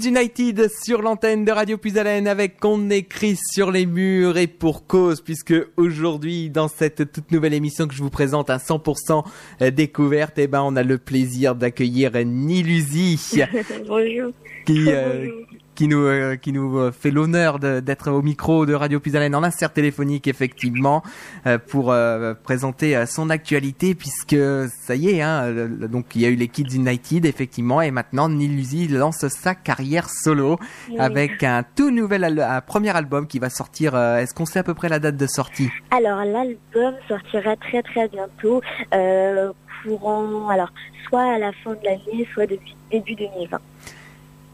United 0.06 0.70
sur 0.84 1.02
l'antenne 1.02 1.46
de 1.46 1.52
Radio 1.52 1.78
Puisalène 1.78 2.28
avec 2.28 2.60
qu'on 2.60 2.90
écrit 2.90 3.36
sur 3.54 3.72
les 3.72 3.86
murs 3.86 4.38
et 4.38 4.48
pour 4.48 4.88
cause 4.88 5.22
puisque 5.22 5.54
aujourd'hui 5.78 6.50
dans 6.50 6.68
cette 6.68 7.12
toute 7.12 7.32
nouvelle 7.32 7.54
émission 7.54 7.88
que 7.88 7.94
je 7.94 8.04
vous 8.04 8.10
présente 8.10 8.50
à 8.50 8.58
100% 8.58 9.24
découverte, 9.72 10.34
eh 10.38 10.48
ben 10.48 10.62
on 10.62 10.76
a 10.76 10.84
le 10.84 10.98
plaisir 10.98 11.56
d'accueillir 11.56 12.12
Nilusi 12.26 13.20
Bonjour. 13.88 14.32
qui 14.66 14.86
euh, 14.88 15.30
qui 15.78 15.88
nous 15.88 16.02
euh, 16.06 16.36
qui 16.36 16.52
nous 16.52 16.78
euh, 16.80 16.92
fait 16.92 17.12
l'honneur 17.12 17.60
d'être 17.60 18.10
au 18.12 18.22
micro 18.24 18.66
de 18.66 18.74
Radio 18.74 19.00
Puisalène 19.00 19.36
en 19.36 19.44
insert 19.44 19.72
téléphonique 19.72 20.28
effectivement 20.28 21.04
euh, 21.46 21.60
pour 21.60 21.92
euh, 21.92 22.34
présenter 22.34 22.98
euh, 22.98 23.06
son 23.06 23.30
actualité 23.30 23.94
puisque 23.94 24.36
ça 24.82 24.96
y 24.96 25.10
est 25.12 25.22
hein, 25.22 25.50
le- 25.52 25.88
donc 25.88 26.16
il 26.16 26.22
y 26.22 26.26
a 26.26 26.30
eu 26.30 26.36
les 26.36 26.48
Kids 26.48 26.76
United 26.76 27.26
effectivement 27.26 27.80
et 27.82 27.92
maintenant 27.92 28.28
Nilusi 28.28 28.88
lance 28.88 29.28
sa 29.28 29.54
carrière 29.54 30.10
solo 30.10 30.58
Oui. 30.90 30.96
avec 30.98 31.44
un 31.44 31.64
tout 31.76 31.92
nouvel 31.92 32.24
al- 32.24 32.40
un 32.40 32.62
premier 32.62 32.96
album 32.96 33.28
qui 33.28 33.38
va 33.38 33.50
sortir 33.52 33.94
euh, 33.94 34.18
est-ce 34.18 34.34
qu'on 34.34 34.46
sait 34.48 34.60
à 34.60 34.64
peu 34.64 34.74
près 34.74 34.90
la 34.90 34.98
date 34.98 35.16
de 35.16 35.28
sortie? 35.28 35.70
Alors 35.92 36.26
l'album 36.26 36.96
sortira 37.08 37.56
très 37.58 37.84
très 37.84 38.08
bientôt, 38.08 38.62
euh, 38.96 39.52
courant, 39.84 40.50
alors 40.50 40.72
soit 41.08 41.36
à 41.36 41.38
la 41.38 41.52
fin 41.64 41.72
de 41.74 41.80
l'année, 41.84 42.28
soit 42.34 42.48
depuis 42.48 42.76
début 42.92 43.14
2020. 43.14 43.60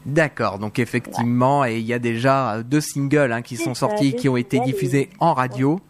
D'accord, 0.06 0.58
donc 0.58 0.78
effectivement, 0.78 1.64
et 1.64 1.78
il 1.78 1.86
y 1.86 1.92
a 1.94 1.98
déjà 1.98 2.62
deux 2.62 2.80
singles 2.80 3.32
hein, 3.32 3.42
qui 3.42 3.56
sont 3.56 3.74
ça, 3.74 3.80
sortis, 3.88 4.14
qui 4.14 4.28
ont 4.28 4.36
été 4.36 4.60
diffusés 4.60 5.00
et- 5.02 5.10
en 5.18 5.32
radio. 5.34 5.80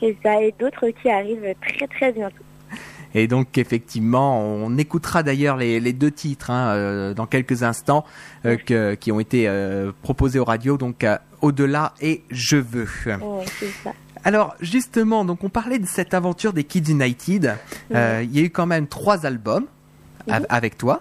C'est 0.00 0.16
ça, 0.22 0.40
et 0.42 0.54
d'autres 0.58 0.88
qui 1.02 1.08
arrivent 1.10 1.54
très 1.66 1.86
très 1.86 2.12
bientôt. 2.12 2.36
Et 3.14 3.26
donc 3.26 3.56
effectivement, 3.56 4.38
on 4.42 4.76
écoutera 4.76 5.22
d'ailleurs 5.22 5.56
les, 5.56 5.80
les 5.80 5.94
deux 5.94 6.10
titres 6.10 6.50
hein, 6.50 6.74
euh, 6.74 7.14
dans 7.14 7.24
quelques 7.26 7.62
instants 7.62 8.04
euh, 8.44 8.56
que- 8.56 8.94
qui 8.96 9.10
ont 9.12 9.18
été 9.18 9.48
euh, 9.48 9.92
proposés 10.02 10.38
aux 10.38 10.44
radios, 10.44 10.76
donc 10.76 11.02
euh, 11.04 11.16
Au-delà 11.40 11.94
et 12.02 12.22
Je 12.30 12.56
veux. 12.58 12.86
Ça. 13.82 13.92
Alors 14.24 14.56
justement, 14.60 15.24
donc 15.24 15.42
on 15.42 15.48
parlait 15.48 15.78
de 15.78 15.86
cette 15.86 16.12
aventure 16.12 16.52
des 16.52 16.64
Kids 16.64 16.90
United. 16.90 17.56
Euh, 17.94 18.20
Il 18.24 18.36
y 18.36 18.40
a 18.40 18.42
eu 18.42 18.50
quand 18.50 18.66
même 18.66 18.86
trois 18.88 19.24
albums 19.24 19.64
av- 20.28 20.46
avec 20.50 20.76
toi. 20.76 21.00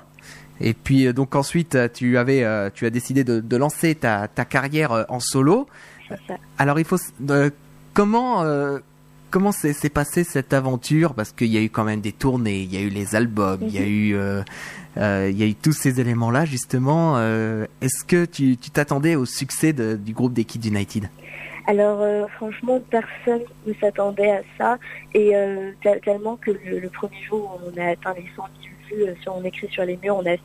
Et 0.62 0.74
puis 0.74 1.08
euh, 1.08 1.14
donc 1.14 1.36
ensuite, 1.36 1.76
euh, 1.76 1.88
tu 1.94 2.18
avais, 2.18 2.44
euh, 2.44 2.70
tu 2.74 2.86
as 2.86 2.90
décidé 2.90 3.24
de, 3.24 3.40
de 3.40 3.58
lancer 3.58 3.96
ta, 3.96 4.28
ta 4.28 4.46
carrière 4.46 5.06
en 5.10 5.20
solo. 5.20 5.68
Alors 6.58 6.80
il 6.80 6.86
faut 6.86 6.98
euh, 7.30 7.50
comment 7.94 8.44
euh, 8.44 8.80
comment 9.30 9.52
s'est 9.52 9.90
passée 9.90 10.24
cette 10.24 10.54
aventure? 10.54 11.14
Parce 11.14 11.32
qu'il 11.34 11.48
y 11.48 11.58
a 11.58 11.62
eu 11.62 11.70
quand 11.70 11.84
même 11.84 12.00
des 12.02 12.14
tournées, 12.14 12.62
il 12.62 12.74
y 12.74 12.78
a 12.78 12.82
eu 12.82 12.90
les 12.90 13.16
albums, 13.16 13.60
il 13.62 13.74
y 13.74 13.78
a 13.78 13.82
Mhm. 13.82 13.88
eu, 13.88 14.16
euh, 14.16 15.30
il 15.30 15.38
y 15.38 15.44
a 15.44 15.46
eu 15.48 15.54
tous 15.56 15.74
ces 15.74 16.00
éléments-là 16.00 16.46
justement. 16.46 17.16
euh, 17.18 17.66
Est-ce 17.82 18.04
que 18.06 18.26
tu 18.26 18.56
t'attendais 18.58 19.16
au 19.16 19.26
succès 19.26 19.74
de- 19.74 19.96
du 19.96 20.14
groupe 20.14 20.34
des 20.34 20.46
Kids 20.46 20.68
United? 20.70 21.10
Alors 21.68 22.30
franchement, 22.38 22.80
personne 22.90 23.42
ne 23.68 23.74
s'attendait 23.82 24.32
à 24.32 24.42
ça 24.58 24.78
et 25.14 25.34
tel- 25.84 26.00
tellement 26.00 26.38
que 26.38 26.52
le, 26.52 26.80
le 26.80 26.90
premier 26.90 27.22
jour 27.28 27.60
où 27.62 27.70
on 27.76 27.82
a 27.82 27.90
atteint 27.92 28.14
les 28.14 28.26
100 28.38 28.44
000 28.64 28.74
euh, 28.96 29.16
sur 29.22 29.36
on 29.36 29.44
écrit 29.44 29.68
sur 29.70 29.84
les 29.86 29.98
murs, 29.98 30.18
on 30.18 30.26
a 30.26 30.36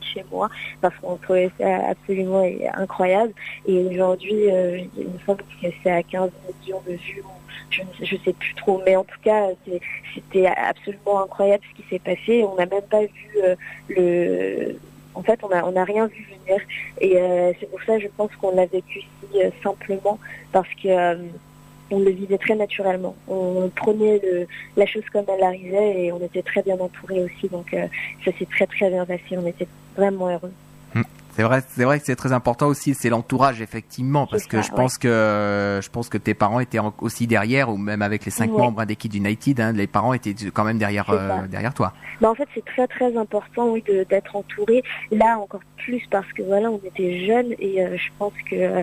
chez 0.00 0.24
moi 0.32 0.48
parce 0.80 0.94
qu'on 0.96 1.16
trouvait 1.16 1.50
ça 1.58 1.90
absolument 1.90 2.44
incroyable. 2.74 3.32
Et 3.66 3.78
aujourd'hui, 3.78 4.50
euh, 4.50 4.80
il 4.96 5.04
me 5.04 5.18
semble 5.24 5.44
que 5.62 5.68
c'est 5.82 5.90
à 5.90 6.02
15 6.02 6.30
millions 6.62 6.82
de 6.86 6.94
vues. 6.94 7.22
Je 7.70 7.82
ne 7.82 8.20
sais 8.24 8.32
plus 8.32 8.54
trop, 8.54 8.80
mais 8.84 8.96
en 8.96 9.04
tout 9.04 9.20
cas, 9.22 9.48
c'était 10.14 10.46
absolument 10.46 11.22
incroyable 11.22 11.62
ce 11.70 11.82
qui 11.82 11.88
s'est 11.88 11.98
passé. 11.98 12.44
On 12.44 12.54
n'a 12.56 12.66
même 12.66 12.82
pas 12.82 13.02
vu 13.02 13.30
euh, 13.42 13.56
le. 13.88 14.78
En 15.14 15.22
fait, 15.22 15.40
on 15.42 15.48
n'a 15.48 15.84
rien 15.84 16.06
vu 16.06 16.26
venir. 16.26 16.60
Et 17.00 17.14
c'est 17.58 17.70
pour 17.70 17.82
ça, 17.84 17.98
je 17.98 18.06
pense 18.18 18.30
qu'on 18.36 18.54
l'a 18.54 18.66
vécu 18.66 19.00
si 19.00 19.38
simplement 19.62 20.18
parce 20.52 20.68
que 20.82 21.16
on 21.90 22.00
le 22.00 22.10
vivait 22.10 22.38
très 22.38 22.54
naturellement. 22.54 23.14
On 23.28 23.70
prenait 23.74 24.20
le, 24.22 24.46
la 24.76 24.86
chose 24.86 25.04
comme 25.12 25.24
elle 25.28 25.44
arrivait 25.44 26.04
et 26.04 26.12
on 26.12 26.18
était 26.20 26.42
très 26.42 26.62
bien 26.62 26.76
entourés 26.78 27.22
aussi. 27.24 27.48
Donc 27.48 27.72
euh, 27.74 27.86
ça 28.24 28.30
s'est 28.38 28.46
très 28.50 28.66
très 28.66 28.90
bien 28.90 29.04
passé. 29.06 29.22
On 29.36 29.46
était 29.46 29.68
vraiment 29.96 30.28
heureux. 30.28 30.52
C'est 31.36 31.42
vrai, 31.42 31.60
c'est 31.68 31.84
vrai 31.84 32.00
que 32.00 32.06
c'est 32.06 32.16
très 32.16 32.32
important 32.32 32.66
aussi, 32.66 32.94
c'est 32.94 33.10
l'entourage 33.10 33.60
effectivement, 33.60 34.26
parce 34.26 34.46
que 34.46 34.62
je 34.62 34.70
pense 34.72 34.96
que 34.96 35.80
je 35.82 35.90
pense 35.90 36.08
que 36.08 36.16
tes 36.16 36.32
parents 36.32 36.60
étaient 36.60 36.78
en- 36.78 36.94
aussi 37.02 37.26
derrière, 37.26 37.68
ou 37.68 37.76
même 37.76 38.00
avec 38.00 38.24
les 38.24 38.30
cinq 38.30 38.50
Ouais. 38.56 38.62
membres 38.62 38.82
Kids 38.86 39.18
United, 39.18 39.60
hein, 39.60 39.72
les 39.72 39.86
parents 39.86 40.14
étaient 40.14 40.34
quand 40.54 40.64
même 40.64 40.78
derrière 40.78 41.10
euh, 41.10 41.46
derrière 41.46 41.74
toi. 41.74 41.92
Mais 42.22 42.26
en 42.26 42.34
fait, 42.34 42.48
c'est 42.54 42.64
très 42.64 42.86
très 42.86 43.14
important, 43.18 43.68
oui, 43.72 43.84
d'être 44.08 44.34
entouré. 44.34 44.82
Là, 45.10 45.38
encore 45.38 45.60
plus 45.76 46.00
parce 46.10 46.32
que 46.32 46.40
voilà, 46.42 46.70
on 46.70 46.80
était 46.82 47.26
jeunes 47.26 47.52
et 47.58 47.82
euh, 47.84 47.98
je 47.98 48.08
pense 48.18 48.32
que 48.50 48.82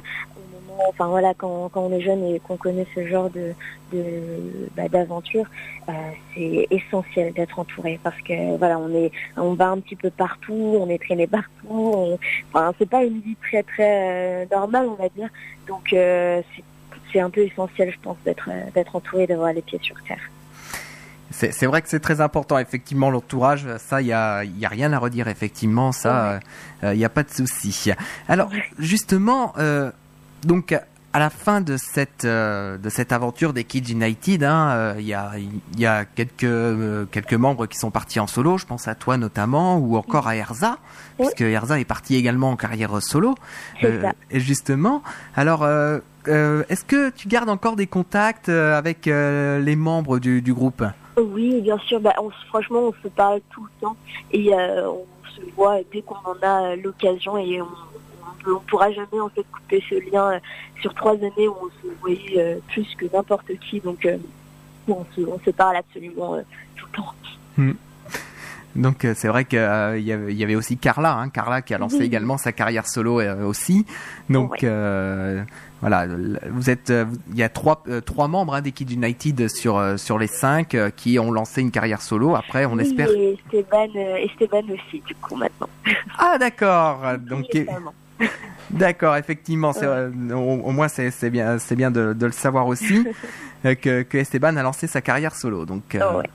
enfin 0.90 1.08
voilà, 1.08 1.34
quand, 1.34 1.70
quand 1.70 1.82
on 1.82 1.92
est 1.92 2.02
jeune 2.02 2.24
et 2.24 2.40
qu'on 2.40 2.58
connaît 2.58 2.88
ce 2.96 3.06
genre 3.08 3.30
de 3.30 3.54
de 3.92 4.70
bah, 4.76 4.88
d'aventure, 4.90 5.46
euh, 5.88 5.92
c'est 6.34 6.68
essentiel 6.72 7.34
d'être 7.34 7.60
entouré 7.60 8.00
parce 8.04 8.20
que 8.22 8.58
voilà, 8.58 8.80
on 8.80 8.94
est, 8.94 9.12
on 9.38 9.54
va 9.54 9.70
un 9.70 9.80
petit 9.80 9.96
peu 9.96 10.10
partout, 10.10 10.78
on 10.80 10.90
est 10.90 10.98
traîné 10.98 11.28
partout. 11.28 11.68
On, 11.70 12.18
enfin, 12.52 12.74
c'est 12.80 12.90
pas 12.90 13.04
une 13.04 13.20
vie 13.20 13.38
très 13.48 13.64
très 13.64 14.44
euh, 14.44 14.46
normale, 14.52 14.88
on 14.88 14.96
va 14.96 15.10
dire. 15.10 15.30
Donc 15.68 15.94
euh, 15.94 16.42
c'est 16.56 16.64
c'est 17.12 17.20
un 17.20 17.30
peu 17.30 17.42
essentiel, 17.42 17.92
je 17.92 18.00
pense, 18.02 18.18
d'être 18.26 18.50
d'être 18.74 18.96
entouré, 18.96 19.28
d'avoir 19.28 19.54
les 19.54 19.62
pieds 19.62 19.80
sur 19.82 19.96
terre. 20.04 20.22
C'est 21.30 21.52
c'est 21.52 21.66
vrai 21.66 21.82
que 21.82 21.90
c'est 21.90 22.00
très 22.00 22.22
important, 22.22 22.58
effectivement, 22.60 23.10
l'entourage, 23.10 23.66
ça, 23.78 24.02
il 24.02 24.08
y 24.08 24.14
a, 24.14 24.44
y 24.44 24.66
a 24.66 24.70
rien 24.70 24.94
à 24.94 25.00
redire, 25.00 25.28
effectivement, 25.28 25.92
ça, 25.92 26.40
il 26.84 26.98
n'y 26.98 27.06
a 27.06 27.10
pas 27.10 27.24
de 27.24 27.32
souci. 27.32 27.92
Alors, 28.28 28.50
justement, 28.78 29.54
euh, 29.58 29.92
donc, 30.46 30.76
à 31.16 31.20
la 31.20 31.30
fin 31.30 31.62
de 31.62 31.78
cette, 31.78 32.26
euh, 32.26 32.78
de 32.78 32.90
cette 32.90 33.12
aventure 33.12 33.54
des 33.54 33.64
Kids 33.66 33.92
United, 33.92 34.44
hein, 34.44 34.70
euh, 34.72 34.96
il 34.98 35.06
y, 35.06 35.14
a, 35.14 35.34
il 35.38 35.80
y 35.80 35.86
a 35.86 36.06
quelques, 36.06 36.44
euh, 36.44 37.06
quelques 37.12 37.36
membres 37.36 37.68
qui 37.68 37.78
sont 37.78 37.92
partis 37.92 38.20
en 38.20 38.26
solo, 38.26 38.58
je 38.58 38.66
pense 38.66 38.88
à 38.88 38.96
toi 38.96 39.18
notamment, 39.18 39.78
ou 39.78 39.96
encore 39.96 40.28
à 40.28 40.36
Erza, 40.36 40.78
Oui. 41.20 41.28
puisque 41.28 41.42
Erza 41.42 41.80
est 41.80 41.86
parti 41.86 42.16
également 42.16 42.50
en 42.50 42.56
carrière 42.56 43.00
solo. 43.02 43.36
Ça. 43.82 43.88
et 44.32 44.40
justement, 44.40 45.04
alors, 45.36 45.62
euh, 45.64 46.00
euh, 46.28 46.64
est-ce 46.70 46.84
que 46.84 47.12
tu 47.12 47.28
gardes 47.28 47.50
encore 47.50 47.76
des 47.76 47.88
contacts 47.88 48.50
euh, 48.50 48.76
avec 48.78 49.08
euh, 49.08 49.60
les 49.60 49.76
membres 49.76 50.18
du, 50.18 50.42
du 50.42 50.54
groupe? 50.54 50.84
Oui, 51.18 51.62
bien 51.62 51.78
sûr. 51.80 52.00
Bah, 52.00 52.16
on, 52.20 52.32
franchement, 52.50 52.80
on 52.88 52.94
se 53.04 53.08
parle 53.10 53.42
tout 53.52 53.64
le 53.64 53.70
temps 53.82 53.96
et 54.32 54.52
euh, 54.52 54.88
on 54.90 55.06
se 55.36 55.42
voit 55.56 55.78
dès 55.92 56.02
qu'on 56.02 56.16
en 56.16 56.36
a 56.42 56.76
l'occasion 56.76 57.38
et 57.38 57.62
on 57.62 57.68
on 58.48 58.52
ne 58.52 58.60
pourra 58.70 58.92
jamais 58.92 59.20
en 59.22 59.30
fait 59.30 59.44
couper 59.52 59.84
ce 59.90 59.96
lien 60.12 60.34
euh, 60.34 60.40
sur 60.82 60.94
trois 60.94 61.14
années 61.14 61.48
où 61.48 61.56
on 61.62 61.70
se 61.88 61.94
voyait 62.02 62.38
euh, 62.38 62.56
plus 62.70 62.88
que 62.98 63.06
n'importe 63.14 63.52
qui. 63.70 63.80
Donc, 63.80 64.06
euh, 64.06 64.18
on, 64.88 65.06
se, 65.16 65.22
on 65.22 65.40
se 65.46 65.50
parle 65.52 65.78
absolument 65.78 66.38
tout 66.76 66.86
le 66.92 66.98
temps. 66.98 67.74
Donc 68.76 69.06
euh, 69.06 69.14
c'est 69.16 69.28
vrai 69.28 69.46
qu'il 69.46 69.60
y, 69.60 70.12
avait- 70.12 70.32
il 70.32 70.36
y 70.38 70.44
avait 70.44 70.56
aussi 70.56 70.78
Carla, 70.78 71.14
hein, 71.14 71.30
Carla 71.30 71.62
qui 71.62 71.76
a 71.76 71.78
lancé 71.78 71.98
Oui. 72.00 72.06
également 72.06 72.40
sa 72.40 72.52
carrière 72.52 72.88
solo 72.88 73.20
euh, 73.22 73.46
aussi. 73.46 73.86
Donc 74.32 74.54
Ouais. 74.54 74.60
euh, 74.64 75.44
voilà, 75.82 76.08
vous 76.50 76.72
êtes, 76.72 76.92
il 77.30 77.38
y 77.38 77.44
a 77.44 77.50
trois, 77.50 77.84
trois 78.04 78.28
membres 78.28 78.56
hein, 78.56 78.62
des 78.62 78.72
Kids 78.72 78.92
United 78.96 79.48
sur 79.48 80.00
sur 80.00 80.18
les 80.18 80.26
cinq 80.28 80.76
qui 80.96 81.20
ont 81.20 81.30
lancé 81.32 81.62
une 81.62 81.70
carrière 81.70 82.02
solo. 82.02 82.36
Après, 82.36 82.66
on 82.66 82.74
Oui, 82.78 82.82
espère. 82.82 83.10
Et 83.12 83.34
Esteban, 83.34 83.90
Esteban 83.94 84.64
aussi, 84.74 85.04
du 85.06 85.14
coup, 85.16 85.36
maintenant. 85.36 85.70
Ah 86.18 86.38
d'accord. 86.40 87.00
Donc 87.20 87.46
Oui. 87.54 87.68
D'accord, 88.70 89.16
effectivement, 89.18 89.72
Ouais. 89.72 89.84
euh, 89.84 90.10
au, 90.32 90.62
au 90.64 90.72
moins 90.72 90.88
c'est, 90.88 91.30
bien, 91.30 91.60
c'est 91.60 91.76
bien 91.76 91.92
de, 91.92 92.14
de 92.14 92.26
le 92.26 92.32
savoir 92.32 92.66
aussi 92.68 93.06
euh, 93.66 93.76
que, 93.76 94.02
que 94.04 94.18
Esteban 94.18 94.56
a 94.56 94.64
lancé 94.64 94.88
sa 94.88 95.02
carrière 95.02 95.36
solo. 95.36 95.66
Donc, 95.66 95.96
euh, 95.96 96.18
Ouais. 96.18 96.30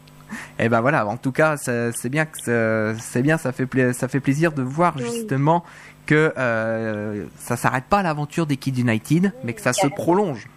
et 0.58 0.68
ben 0.68 0.80
voilà. 0.80 1.06
En 1.06 1.16
tout 1.16 1.32
cas, 1.32 1.56
c'est, 1.56 2.08
bien 2.08 2.26
que 2.26 2.94
c'est, 3.00 3.22
bien, 3.22 3.38
ça 3.38 3.52
fait 3.52 3.66
pla- 3.66 3.92
ça 3.92 4.08
fait 4.08 4.20
plaisir 4.20 4.52
de 4.52 4.62
voir 4.62 4.94
Oui. 4.96 5.04
justement 5.04 5.64
que 6.06 6.32
euh, 6.38 7.24
ça 7.38 7.56
s'arrête 7.56 7.84
pas 7.84 7.98
à 7.98 8.02
l'aventure 8.02 8.46
des 8.46 8.56
Kids 8.56 8.80
United, 8.80 9.32
mais 9.44 9.52
que 9.54 9.60
ça 9.60 9.72
se 9.72 9.86
prolonge. 9.88 10.48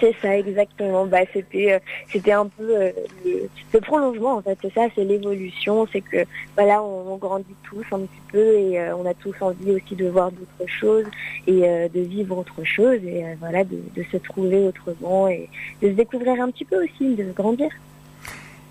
C'est 0.00 0.14
ça, 0.20 0.36
exactement. 0.36 1.06
Bah, 1.06 1.20
c'était, 1.32 1.72
euh, 1.72 1.78
c'était 2.10 2.32
un 2.32 2.46
peu 2.46 2.76
euh, 2.76 2.90
le, 3.24 3.80
prolongement, 3.80 4.36
en 4.36 4.42
fait. 4.42 4.58
C'est 4.60 4.72
ça, 4.72 4.86
c'est 4.94 5.04
l'évolution. 5.04 5.86
C'est 5.92 6.00
que, 6.00 6.24
voilà, 6.54 6.82
on, 6.82 7.16
grandit 7.16 7.54
tous 7.62 7.84
un 7.92 8.00
petit 8.00 8.20
peu 8.30 8.58
et 8.58 8.78
euh, 8.78 8.96
on 8.96 9.06
a 9.06 9.14
tous 9.14 9.34
envie 9.40 9.72
aussi 9.72 9.94
de 9.96 10.08
voir 10.08 10.30
d'autres 10.30 10.70
choses 10.70 11.06
et 11.46 11.60
de 11.62 12.00
vivre 12.00 12.36
autre 12.36 12.62
chose 12.64 12.98
et 13.04 13.24
voilà, 13.40 13.64
de, 13.64 13.78
se 14.12 14.16
trouver 14.18 14.58
autrement 14.58 15.28
et 15.28 15.48
de 15.80 15.88
se 15.88 15.94
découvrir 15.94 16.42
un 16.42 16.50
petit 16.50 16.64
peu 16.64 16.84
aussi, 16.84 17.14
de 17.14 17.32
grandir. 17.32 17.68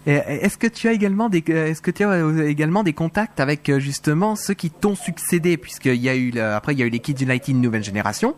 Est-ce 0.05 0.57
que 0.57 0.67
tu 0.67 0.87
as 0.87 0.91
également 0.91 1.29
des, 1.29 1.43
est-ce 1.47 1.81
que 1.81 1.89
tu 1.89 2.03
as 2.03 2.47
également 2.47 2.83
des 2.83 2.93
contacts 2.93 3.39
avec 3.39 3.71
justement 3.79 4.35
ceux 4.35 4.53
qui 4.53 4.69
t'ont 4.69 4.95
succédé, 4.95 5.57
puisqu'il 5.57 5.95
y 5.95 6.09
a 6.09 6.15
eu, 6.15 6.37
après 6.37 6.73
il 6.73 6.79
y 6.79 6.83
a 6.83 6.85
eu 6.85 6.89
les 6.89 6.99
Kids 6.99 7.23
United 7.23 7.55
nouvelle 7.55 7.83
génération. 7.83 8.35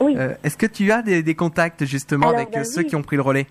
Oui. 0.00 0.14
Euh, 0.16 0.34
est-ce 0.44 0.56
que 0.56 0.66
tu 0.66 0.90
as 0.92 1.02
des, 1.02 1.22
des 1.22 1.34
contacts 1.34 1.84
justement 1.84 2.28
Alors, 2.28 2.40
avec 2.40 2.52
bah 2.52 2.60
euh, 2.60 2.64
ceux 2.64 2.82
oui. 2.82 2.86
qui 2.86 2.96
ont 2.96 3.02
pris 3.02 3.16
le 3.16 3.22
relais? 3.22 3.46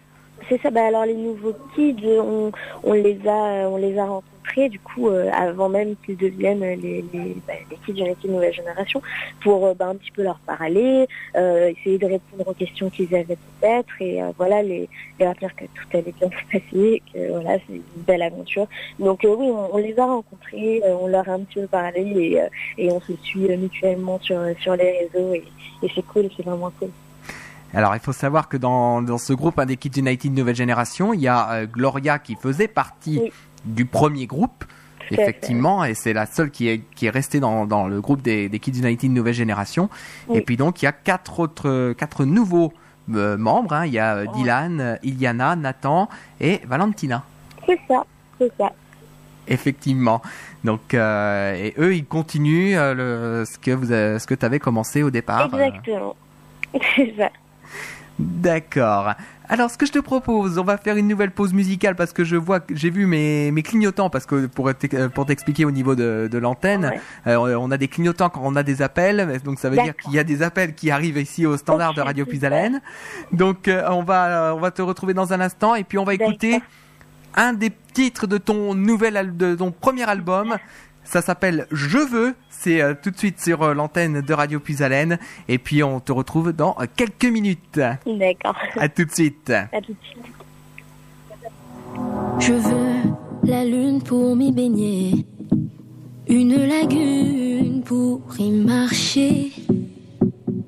C'est 0.49 0.61
ça. 0.61 0.71
Bah, 0.71 0.85
alors 0.87 1.05
les 1.05 1.13
nouveaux 1.15 1.55
kids, 1.75 1.97
on, 2.19 2.51
on 2.83 2.93
les 2.93 3.19
a, 3.27 3.67
on 3.69 3.77
les 3.77 3.97
a 3.97 4.05
rencontrés 4.05 4.69
du 4.69 4.79
coup 4.79 5.09
euh, 5.09 5.29
avant 5.33 5.69
même 5.69 5.95
qu'ils 6.05 6.17
deviennent 6.17 6.61
les, 6.61 7.03
les, 7.13 7.35
bah, 7.45 7.53
les 7.69 7.77
kids 7.85 7.99
United 8.01 8.31
nouvelle 8.31 8.53
génération 8.53 9.01
pour 9.41 9.65
euh, 9.65 9.73
bah, 9.73 9.87
un 9.87 9.95
petit 9.95 10.11
peu 10.11 10.23
leur 10.23 10.39
parler, 10.39 11.07
euh, 11.35 11.67
essayer 11.69 11.97
de 11.97 12.05
répondre 12.05 12.47
aux 12.47 12.53
questions 12.53 12.89
qu'ils 12.89 13.13
avaient 13.13 13.37
peut-être 13.59 14.01
et 14.01 14.21
euh, 14.23 14.31
voilà 14.37 14.63
les, 14.63 14.89
leur 15.19 15.33
dire 15.35 15.53
que 15.55 15.65
tout 15.65 15.97
allait 15.97 16.13
bien 16.17 16.29
se 16.51 16.57
passer, 16.59 17.01
que 17.13 17.29
voilà 17.31 17.57
c'est 17.67 17.73
une 17.75 18.03
belle 18.07 18.21
aventure. 18.21 18.67
Donc 18.99 19.25
euh, 19.25 19.35
oui, 19.37 19.47
on, 19.49 19.75
on 19.75 19.77
les 19.77 19.99
a 19.99 20.05
rencontrés, 20.05 20.81
euh, 20.85 20.95
on 20.99 21.07
leur 21.07 21.27
a 21.27 21.33
un 21.33 21.39
petit 21.41 21.59
peu 21.59 21.67
parlé 21.67 22.01
et, 22.01 22.41
euh, 22.41 22.47
et 22.77 22.91
on 22.91 23.01
se 23.01 23.13
suit 23.23 23.51
euh, 23.51 23.57
mutuellement 23.57 24.19
sur 24.21 24.39
sur 24.59 24.75
les 24.75 24.99
réseaux 25.11 25.33
et, 25.33 25.43
et 25.83 25.91
c'est 25.93 26.05
cool, 26.05 26.29
c'est 26.35 26.43
vraiment 26.43 26.71
cool. 26.79 26.89
Alors, 27.73 27.93
il 27.95 27.99
faut 27.99 28.13
savoir 28.13 28.47
que 28.49 28.57
dans, 28.57 29.01
dans 29.01 29.17
ce 29.17 29.33
groupe, 29.33 29.59
un 29.59 29.65
des 29.65 29.77
Kids 29.77 29.99
United 29.99 30.31
Nouvelle 30.33 30.55
Génération, 30.55 31.13
il 31.13 31.19
y 31.21 31.27
a 31.27 31.51
euh, 31.51 31.65
Gloria 31.65 32.17
qui 32.19 32.35
faisait 32.35 32.67
partie 32.67 33.19
Oui. 33.23 33.31
du 33.65 33.85
premier 33.85 34.25
groupe, 34.25 34.63
effectivement, 35.11 35.83
et 35.85 35.93
c'est 35.93 36.13
la 36.13 36.25
seule 36.25 36.49
qui 36.51 36.67
est, 36.69 36.81
qui 36.95 37.05
est 37.05 37.09
restée 37.09 37.39
dans, 37.39 37.65
dans 37.65 37.87
le 37.87 38.01
groupe 38.01 38.21
des, 38.21 38.49
des 38.49 38.59
Kids 38.59 38.79
United 38.79 39.11
Nouvelle 39.11 39.33
Génération. 39.33 39.89
Oui. 40.27 40.37
Et 40.37 40.41
puis 40.41 40.57
donc, 40.57 40.81
il 40.81 40.85
y 40.85 40.87
a 40.87 40.91
quatre 40.91 41.39
autres, 41.39 41.93
quatre 41.93 42.25
nouveaux 42.25 42.73
euh, 43.13 43.37
membres. 43.37 43.73
hein. 43.73 43.85
Il 43.85 43.93
y 43.93 43.99
a 43.99 44.15
euh. 44.17 44.25
Dylan, 44.33 44.97
Iliana, 45.03 45.55
Nathan 45.55 46.09
et 46.41 46.61
Valentina. 46.67 47.23
C'est 47.65 47.79
ça, 47.87 48.03
c'est 48.39 48.51
ça. 48.57 48.71
Effectivement. 49.49 50.21
Donc, 50.63 50.93
euh, 50.93 51.53
et 51.55 51.73
eux, 51.77 51.95
ils 51.95 52.05
continuent 52.05 52.75
euh, 52.77 52.93
le, 53.41 53.45
ce 53.45 53.57
que 53.57 53.71
vous, 53.71 53.85
ce 53.87 54.25
que 54.25 54.33
tu 54.35 54.45
avais 54.45 54.59
commencé 54.59 55.03
au 55.03 55.09
départ. 55.09 55.45
Exactement. 55.53 56.15
C'est 56.95 57.13
ça. 57.17 57.29
D'accord. 58.19 59.13
Alors, 59.47 59.69
ce 59.69 59.77
que 59.77 59.85
je 59.85 59.91
te 59.91 59.99
propose, 59.99 60.57
on 60.57 60.63
va 60.63 60.77
faire 60.77 60.97
une 60.97 61.07
nouvelle 61.07 61.29
pause 61.31 61.53
musicale 61.53 61.95
parce 61.95 62.13
que 62.13 62.23
je 62.23 62.35
vois, 62.35 62.59
j'ai 62.71 62.89
vu 62.89 63.05
mes, 63.05 63.51
mes 63.51 63.61
clignotants 63.61 64.09
parce 64.09 64.25
que 64.25 64.47
pour 64.47 64.67
euh, 64.69 65.09
pour 65.09 65.25
t'expliquer 65.27 65.65
au 65.65 65.71
niveau 65.71 65.93
de, 65.95 66.27
de 66.29 66.37
l'antenne, 66.39 66.85
Ouais. 66.85 66.99
euh, 67.27 67.55
on 67.59 67.69
a 67.71 67.77
des 67.77 67.87
clignotants 67.87 68.29
quand 68.29 68.41
on 68.43 68.55
a 68.55 68.63
des 68.63 68.81
appels, 68.81 69.39
donc 69.45 69.59
ça 69.59 69.69
veut 69.69 69.77
dire 69.77 69.95
qu'il 69.95 70.13
y 70.13 70.19
a 70.19 70.23
des 70.23 70.41
appels 70.41 70.73
qui 70.73 70.89
arrivent 70.91 71.17
ici 71.19 71.45
au 71.45 71.57
standard 71.57 71.93
de 71.93 72.01
Radio 72.01 72.25
super. 72.25 72.31
Puisalène. 72.31 72.81
Donc, 73.31 73.67
euh, 73.67 73.83
on 73.89 74.03
va 74.03 74.53
on 74.55 74.59
va 74.59 74.71
te 74.71 74.81
retrouver 74.81 75.13
dans 75.13 75.31
un 75.31 75.39
instant 75.39 75.75
et 75.75 75.83
puis 75.83 75.97
on 75.99 76.03
va 76.03 76.15
écouter 76.15 76.59
un 77.35 77.53
des 77.53 77.71
titres 77.93 78.25
de 78.25 78.39
ton 78.39 78.73
nouvel 78.73 79.37
de 79.37 79.53
ton 79.55 79.71
premier 79.71 80.09
album. 80.09 80.57
Ça 81.07 81.21
s'appelle 81.21 81.67
Je 81.71 81.99
veux. 81.99 82.35
C'est 82.49 82.81
euh, 82.81 82.93
tout 83.01 83.11
de 83.11 83.17
suite 83.17 83.39
sur 83.39 83.63
euh, 83.63 83.73
l'antenne 83.73 84.19
de 84.19 84.33
Radio 84.33 84.59
Puisalène. 84.59 85.19
Et 85.47 85.57
puis 85.57 85.81
on 85.81 86.01
te 86.01 86.11
retrouve 86.11 86.51
dans 86.51 86.75
euh, 86.81 86.85
quelques 86.97 87.25
minutes. 87.25 87.79
D'accord. 88.05 88.57
À 88.75 88.89
tout 88.89 89.05
de 89.05 89.11
suite. 89.11 89.49
À 89.49 89.81
tout 89.81 89.93
de 89.93 89.97
suite. 90.03 90.25
Je 92.39 92.53
veux 92.53 93.13
la 93.43 93.63
lune 93.63 94.01
pour 94.03 94.35
m'y 94.35 94.51
baigner, 94.51 95.25
une 96.27 96.67
lagune 96.67 97.81
pour 97.83 98.21
y 98.37 98.51
marcher. 98.51 99.53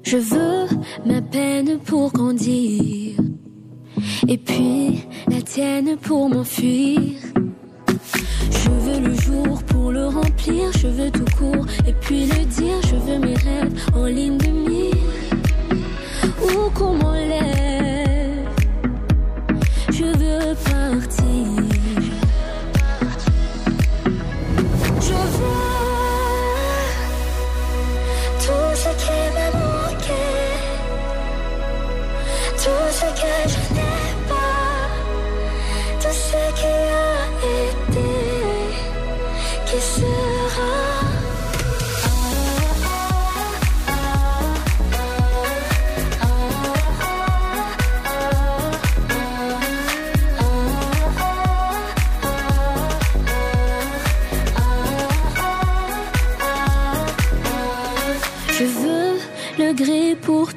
Je 0.03 0.17
veux 0.17 0.77
ma 1.05 1.21
peine 1.21 1.79
pour 1.79 2.13
grandir, 2.13 3.19
et 4.27 4.37
puis 4.37 5.05
la 5.27 5.41
tienne 5.41 5.97
pour 5.97 6.29
m'enfuir. 6.29 7.01
Je 8.51 8.69
veux 8.69 8.99
le 9.01 9.13
jour 9.15 9.61
pour 9.89 9.97
le 9.97 10.05
remplir, 10.05 10.71
je 10.77 10.85
veux 10.85 11.09
tout 11.09 11.25
court, 11.35 11.65
et 11.87 11.93
puis 11.93 12.27
le 12.27 12.45
dire, 12.45 12.79
je 12.83 12.95
veux 12.95 13.17
mes 13.17 13.33
rêves 13.33 13.73
en 13.95 14.05
ligne 14.05 14.37
de 14.37 14.47
mire. 14.47 14.93
Ou 16.43 16.69
qu'on 16.75 16.93
m'enlève, 16.93 18.45
je 19.91 20.03
veux 20.03 20.53
partir. 20.63 21.25
Je 25.01 25.13
veux 25.13 25.68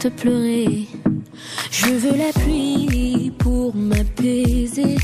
pleurer. 0.08 0.88
Je 1.70 1.90
veux 1.90 2.16
la 2.16 2.32
pluie 2.32 3.32
pour 3.38 3.74
m'apaiser. 3.74 4.96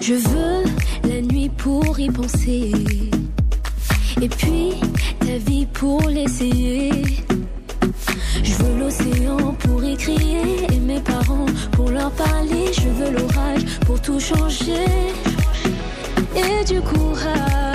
Je 0.00 0.14
veux 0.14 0.64
la 1.08 1.20
nuit 1.20 1.48
pour 1.48 1.98
y 1.98 2.08
penser. 2.08 2.72
Et 4.22 4.28
puis 4.28 4.74
ta 5.20 5.38
vie 5.38 5.66
pour 5.66 6.02
l'essayer. 6.02 6.90
Je 8.42 8.54
veux 8.54 8.78
l'océan 8.78 9.54
pour 9.58 9.82
y 9.82 9.96
crier. 9.96 10.66
Et 10.72 10.78
mes 10.78 11.00
parents 11.00 11.46
pour 11.72 11.90
leur 11.90 12.10
parler. 12.12 12.72
Je 12.72 12.88
veux 12.88 13.10
l'orage 13.10 13.64
pour 13.86 14.00
tout 14.00 14.20
changer. 14.20 14.86
Et 16.36 16.64
du 16.64 16.80
courage 16.80 17.73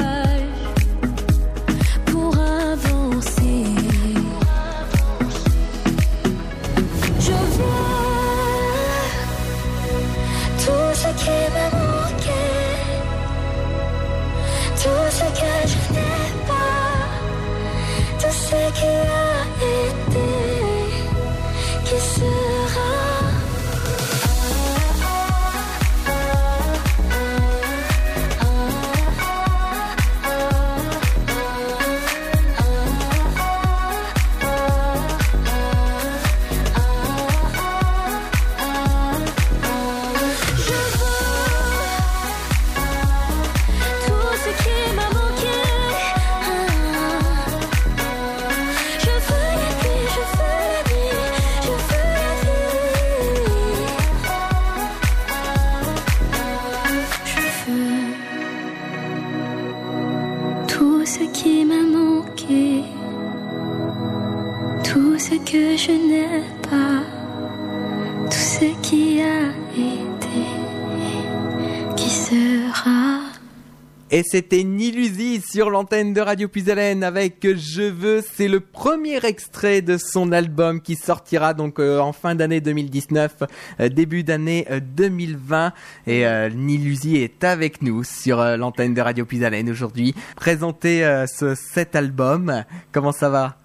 Et 74.11 74.23
c'était 74.23 74.63
Nilusi 74.63 75.39
sur 75.39 75.69
l'antenne 75.69 76.13
de 76.13 76.21
Radio 76.21 76.47
Puisalène 76.47 77.03
avec 77.03 77.45
Je 77.45 77.83
veux. 77.83 78.23
C'est 78.35 78.47
le 78.47 78.59
premier 78.59 79.23
extrait 79.23 79.83
de 79.83 79.97
son 79.97 80.31
album 80.31 80.81
qui 80.81 80.95
sortira 80.95 81.53
donc 81.53 81.79
euh, 81.79 81.99
en 81.99 82.11
fin 82.11 82.33
d'année 82.33 82.59
2019, 82.59 83.43
euh, 83.79 83.89
début 83.89 84.23
d'année 84.23 84.65
euh, 84.71 84.79
2020. 84.79 85.73
Et 86.07 86.25
euh, 86.25 86.49
Nilusi 86.49 87.17
est 87.17 87.43
avec 87.43 87.83
nous 87.83 88.03
sur 88.03 88.39
euh, 88.39 88.57
l'antenne 88.57 88.95
de 88.95 89.01
Radio 89.01 89.25
Puisalène 89.25 89.69
aujourd'hui. 89.69 90.15
Présenter 90.35 91.05
euh, 91.05 91.27
ce, 91.27 91.53
cet 91.53 91.95
album. 91.95 92.63
Comment 92.91 93.11
ça 93.11 93.29
va? 93.29 93.58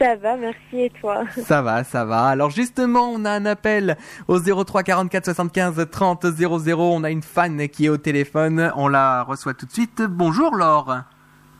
Ça 0.00 0.16
va, 0.16 0.36
merci 0.36 0.80
et 0.80 0.90
toi 1.00 1.24
Ça 1.46 1.60
va, 1.60 1.84
ça 1.84 2.06
va. 2.06 2.24
Alors 2.24 2.48
justement, 2.50 3.10
on 3.12 3.24
a 3.26 3.30
un 3.32 3.44
appel 3.44 3.98
au 4.28 4.38
03 4.38 4.82
44 4.82 5.26
75 5.26 5.86
30 5.90 6.26
00. 6.26 6.80
On 6.80 7.04
a 7.04 7.10
une 7.10 7.22
fan 7.22 7.68
qui 7.68 7.84
est 7.84 7.88
au 7.90 7.98
téléphone. 7.98 8.72
On 8.76 8.88
la 8.88 9.22
reçoit 9.22 9.52
tout 9.52 9.66
de 9.66 9.72
suite. 9.72 10.00
Bonjour 10.02 10.56
Laure. 10.56 11.00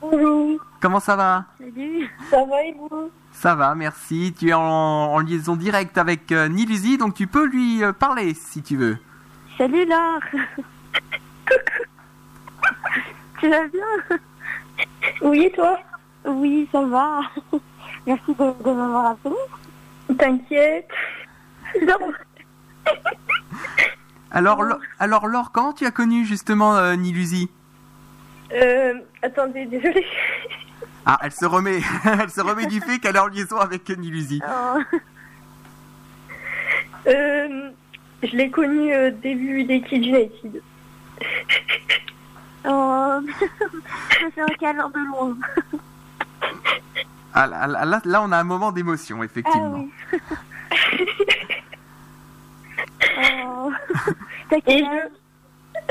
Bonjour. 0.00 0.58
Comment 0.80 1.00
ça 1.00 1.16
va 1.16 1.44
Salut. 1.58 2.08
Ça 2.30 2.44
va 2.46 2.62
et 2.64 2.74
vous 2.78 3.10
Ça 3.32 3.54
va, 3.54 3.74
merci. 3.74 4.34
Tu 4.38 4.48
es 4.48 4.54
en, 4.54 4.62
en 4.62 5.18
liaison 5.18 5.56
directe 5.56 5.98
avec 5.98 6.32
euh, 6.32 6.48
Nilusi, 6.48 6.96
donc 6.96 7.12
tu 7.12 7.26
peux 7.26 7.44
lui 7.44 7.84
euh, 7.84 7.92
parler 7.92 8.32
si 8.32 8.62
tu 8.62 8.76
veux. 8.78 8.96
Salut 9.58 9.84
Laure. 9.84 10.20
tu 13.38 13.50
vas 13.50 13.66
bien? 13.68 14.18
Oui 15.20 15.42
et 15.44 15.52
toi? 15.52 15.78
Oui, 16.24 16.66
ça 16.72 16.80
va. 16.86 17.20
Merci 18.10 18.34
de, 18.34 18.64
de 18.64 18.72
m'avoir 18.72 19.06
appelé. 19.12 19.36
T'inquiète. 20.18 20.88
Alors, 24.32 24.62
Lo- 24.64 24.76
alors 24.98 25.28
Laure, 25.28 25.52
comment 25.52 25.72
tu 25.72 25.86
as 25.86 25.92
connu 25.92 26.24
justement 26.24 26.74
euh, 26.76 26.94
Nilusi 26.96 27.48
Euh, 28.52 28.94
attendez, 29.22 29.66
désolée. 29.66 30.04
Ah, 31.06 31.18
elle 31.22 31.30
se 31.32 31.44
remet, 31.46 31.80
elle 32.04 32.30
se 32.30 32.40
remet 32.40 32.66
du 32.66 32.80
fait 32.80 32.98
qu'elle 32.98 33.14
est 33.14 33.20
en 33.20 33.28
liaison 33.28 33.58
avec 33.58 33.88
Nilusi. 33.88 34.40
Oh. 34.44 34.78
Euh, 37.06 37.70
je 38.24 38.36
l'ai 38.36 38.50
connu 38.50 38.92
euh, 38.92 39.10
début 39.12 39.62
des 39.64 39.80
Kids 39.82 40.08
United. 40.08 40.60
Oh, 42.68 43.20
ça 44.20 44.30
fait 44.34 44.42
un 44.42 44.46
câlin 44.60 44.90
de 44.90 44.98
loin. 45.08 45.34
Ah, 47.34 47.46
là, 47.46 47.66
là, 47.66 47.84
là- 47.84 48.00
là, 48.04 48.22
on 48.22 48.32
a 48.32 48.38
un 48.38 48.44
moment 48.44 48.72
d'émotion, 48.72 49.22
effectivement. 49.22 49.86
Oh. 53.22 53.72
T'as 54.48 54.60
quel 54.60 54.84
âge 54.84 55.08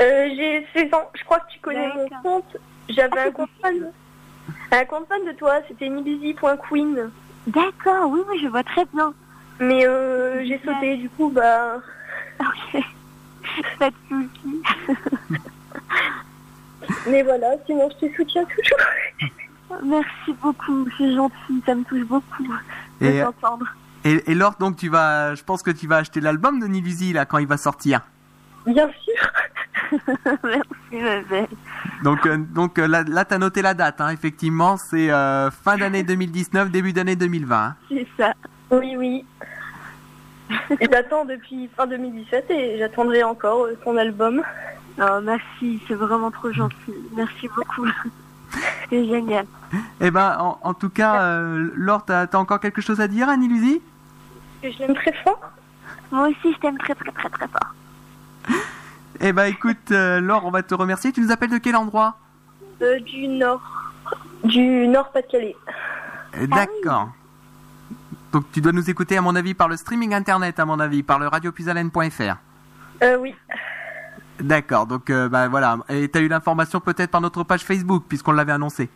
Euh, 0.00 0.28
J'ai 0.36 0.66
16 0.74 0.94
ans. 0.94 1.10
Je 1.14 1.24
crois 1.24 1.40
que 1.40 1.50
tu 1.52 1.60
connais 1.60 1.88
mon 1.94 2.08
compte. 2.22 2.56
J'avais 2.88 3.18
Ah, 3.18 3.28
un 3.28 3.30
compte 3.30 3.50
fan. 3.62 3.90
Un 4.72 4.84
compte 4.84 5.06
fan 5.08 5.24
de 5.26 5.32
toi, 5.32 5.60
c'était 5.68 5.88
nibizi.queen. 5.88 7.10
D'accord, 7.46 8.08
oui, 8.10 8.20
oui, 8.28 8.38
je 8.42 8.48
vois 8.48 8.62
très 8.64 8.84
bien. 8.92 9.12
Mais 9.60 9.86
euh, 9.86 10.44
j'ai 10.44 10.60
sauté, 10.64 10.96
du 10.96 11.08
coup, 11.10 11.28
bah... 11.30 11.76
Ok. 12.40 12.82
Pas 13.78 13.90
de 13.90 13.96
soucis. 14.08 14.62
Mais 17.08 17.22
voilà, 17.22 17.48
sinon 17.66 17.88
je 18.00 18.06
te 18.06 18.14
soutiens 18.16 18.44
toujours. 18.44 19.30
Merci 19.84 20.32
beaucoup, 20.42 20.86
c'est 20.98 21.14
gentil, 21.14 21.62
ça 21.66 21.74
me 21.74 21.84
touche 21.84 22.04
beaucoup 22.06 22.42
de 23.00 23.06
Et, 23.06 23.20
t'entendre. 23.22 23.66
et, 24.04 24.30
et 24.30 24.34
Laure, 24.34 24.54
donc 24.58 24.76
tu 24.76 24.88
vas, 24.88 25.34
je 25.34 25.42
pense 25.44 25.62
que 25.62 25.70
tu 25.70 25.86
vas 25.86 25.96
acheter 25.98 26.20
l'album 26.20 26.58
de 26.60 26.66
Nilusi 26.66 27.12
là 27.12 27.24
quand 27.26 27.38
il 27.38 27.46
va 27.46 27.56
sortir. 27.56 28.00
Bien 28.66 28.88
sûr. 29.04 29.30
Merci, 30.44 30.68
ma 30.92 31.20
belle. 31.22 31.48
Donc, 32.04 32.26
euh, 32.26 32.36
donc 32.36 32.78
euh, 32.78 32.86
là, 32.86 33.02
là 33.04 33.24
tu 33.24 33.34
as 33.34 33.38
noté 33.38 33.62
la 33.62 33.74
date, 33.74 34.00
hein, 34.00 34.10
effectivement, 34.10 34.76
c'est 34.76 35.10
euh, 35.10 35.50
fin 35.50 35.76
d'année 35.78 36.02
2019, 36.02 36.70
début 36.72 36.92
d'année 36.92 37.16
2020. 37.16 37.56
hein. 37.56 37.74
C'est 37.88 38.06
ça. 38.18 38.34
Oui, 38.70 38.94
oui. 38.96 39.24
Et 40.80 40.86
j'attends 40.90 41.24
depuis 41.24 41.68
fin 41.76 41.86
2017 41.86 42.50
et 42.50 42.78
j'attendrai 42.78 43.22
encore 43.22 43.64
euh, 43.66 43.78
son 43.84 43.96
album. 43.96 44.42
Oh, 45.00 45.20
merci, 45.22 45.80
c'est 45.88 45.94
vraiment 45.94 46.30
trop 46.30 46.52
gentil. 46.52 46.92
Merci 47.16 47.48
beaucoup. 47.56 47.86
c'est 48.90 49.06
génial. 49.06 49.46
Eh 50.00 50.10
ben, 50.10 50.36
en, 50.38 50.58
en 50.62 50.74
tout 50.74 50.88
cas, 50.90 51.22
euh, 51.22 51.70
Laure, 51.74 52.04
t'as 52.04 52.26
as 52.26 52.36
encore 52.36 52.60
quelque 52.60 52.80
chose 52.80 53.00
à 53.00 53.08
dire, 53.08 53.28
Annie 53.28 53.48
Luzi 53.48 53.80
Que 54.62 54.70
je 54.70 54.78
l'aime 54.78 54.94
très 54.94 55.12
fort. 55.24 55.40
Moi 56.10 56.28
aussi, 56.28 56.52
je 56.52 56.58
t'aime 56.58 56.78
très 56.78 56.94
très 56.94 57.12
très 57.12 57.28
très 57.28 57.48
fort. 57.48 57.74
Eh 59.22 59.34
ben, 59.34 59.44
écoute, 59.44 59.90
euh, 59.90 60.18
Laure, 60.18 60.46
on 60.46 60.50
va 60.50 60.62
te 60.62 60.74
remercier. 60.74 61.12
Tu 61.12 61.20
nous 61.20 61.30
appelles 61.30 61.50
de 61.50 61.58
quel 61.58 61.76
endroit? 61.76 62.16
Euh, 62.80 62.98
du 63.00 63.28
Nord. 63.28 63.60
Du 64.44 64.88
Nord-Pas-de-Calais. 64.88 65.54
D'accord. 66.46 67.10
Donc, 68.32 68.50
tu 68.50 68.62
dois 68.62 68.72
nous 68.72 68.88
écouter, 68.88 69.18
à 69.18 69.20
mon 69.20 69.36
avis, 69.36 69.52
par 69.52 69.68
le 69.68 69.76
streaming 69.76 70.14
internet, 70.14 70.58
à 70.58 70.64
mon 70.64 70.80
avis, 70.80 71.02
par 71.02 71.18
le 71.18 71.28
radiopuisalène.fr. 71.28 72.36
Euh, 73.02 73.18
oui. 73.18 73.34
D'accord, 74.38 74.86
donc 74.86 75.12
bah 75.12 75.48
voilà. 75.48 75.76
Et 75.90 76.08
t'as 76.08 76.20
eu 76.20 76.28
l'information 76.28 76.80
peut-être 76.80 77.10
par 77.10 77.20
notre 77.20 77.44
page 77.44 77.62
Facebook, 77.62 78.04
puisqu'on 78.08 78.32
l'avait 78.32 78.52
annoncé. 78.52 78.88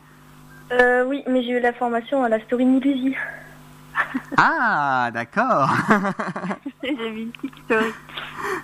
Euh, 0.72 1.04
oui, 1.06 1.22
mais 1.28 1.42
j'ai 1.42 1.50
eu 1.52 1.60
la 1.60 1.72
formation 1.72 2.24
à 2.24 2.28
la 2.28 2.40
story 2.40 2.64
Nilusi. 2.64 3.14
Ah, 4.36 5.10
d'accord. 5.14 5.70
j'ai 6.82 6.94
vu 7.10 7.20
une 7.22 7.30
petite 7.30 7.54
story. 7.64 7.92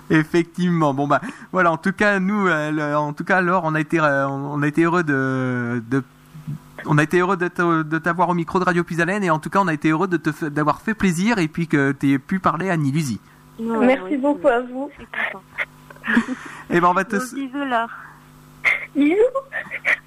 Effectivement. 0.09 0.93
Bon 0.93 1.07
bah 1.07 1.21
voilà. 1.53 1.71
En 1.71 1.77
tout 1.77 1.93
cas, 1.93 2.19
nous, 2.19 2.47
euh, 2.47 2.71
le- 2.71 2.97
en 2.97 3.13
tout 3.13 3.23
cas, 3.23 3.39
Laure, 3.41 3.61
on 3.65 3.73
a 3.75 3.79
été, 3.79 3.99
euh, 3.99 4.27
on 4.27 4.61
a 4.61 4.67
été 4.67 4.83
heureux 4.83 5.03
de, 5.03 5.81
de 5.89 6.03
on 6.85 6.97
a 6.97 7.03
été 7.03 7.19
heureux 7.19 7.37
de 7.37 7.47
te- 7.47 7.83
de 7.83 7.97
t'avoir 7.97 8.27
au 8.29 8.33
micro 8.33 8.59
de 8.59 8.65
Radio 8.65 8.83
Puisalène 8.83 9.23
et 9.23 9.29
en 9.29 9.39
tout 9.39 9.49
cas, 9.49 9.59
on 9.61 9.67
a 9.69 9.73
été 9.73 9.89
heureux 9.89 10.07
de 10.09 10.17
te 10.17 10.45
d'avoir 10.47 10.81
fait 10.81 10.93
plaisir 10.93 11.37
et 11.37 11.47
puis 11.47 11.67
que 11.67 11.93
tu 11.93 12.11
aies 12.11 12.19
pu 12.19 12.39
parler 12.39 12.69
à 12.69 12.75
Nilusi. 12.75 13.19
Merci 13.59 14.17
beaucoup 14.17 14.47
à 14.49 14.59
vous. 14.61 14.89
Et 16.69 16.81
ben 16.81 16.87
on 16.89 16.93
va 16.93 17.05
te, 17.05 17.15
bisous, 17.15 17.57
Laure. 17.65 17.89
Bisous. 18.95 19.15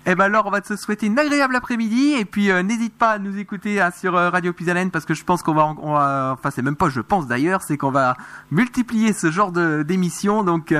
Eh 0.06 0.14
ben 0.14 0.24
alors, 0.24 0.44
on 0.46 0.50
va 0.50 0.60
te 0.60 0.76
souhaiter 0.76 1.06
une 1.06 1.18
agréable 1.18 1.56
après-midi 1.56 2.12
et 2.18 2.24
puis 2.26 2.50
euh, 2.50 2.62
n'hésite 2.62 2.92
pas 2.96 3.12
à 3.12 3.18
nous 3.18 3.38
écouter 3.38 3.80
hein, 3.80 3.90
sur 3.90 4.14
euh, 4.16 4.28
Radio 4.28 4.52
Puisalène 4.52 4.90
parce 4.90 5.06
que 5.06 5.14
je 5.14 5.24
pense 5.24 5.42
qu'on 5.42 5.54
va, 5.54 5.64
en- 5.64 5.76
on 5.80 5.94
va- 5.94 6.32
enfin 6.38 6.50
c'est 6.50 6.60
même 6.60 6.76
pas 6.76 6.90
je 6.90 7.00
pense 7.00 7.26
d'ailleurs, 7.26 7.62
c'est 7.62 7.78
qu'on 7.78 7.90
va 7.90 8.14
multiplier 8.50 9.14
ce 9.14 9.30
genre 9.30 9.52
de 9.52 9.82
d'émissions 9.82 10.42
donc 10.42 10.74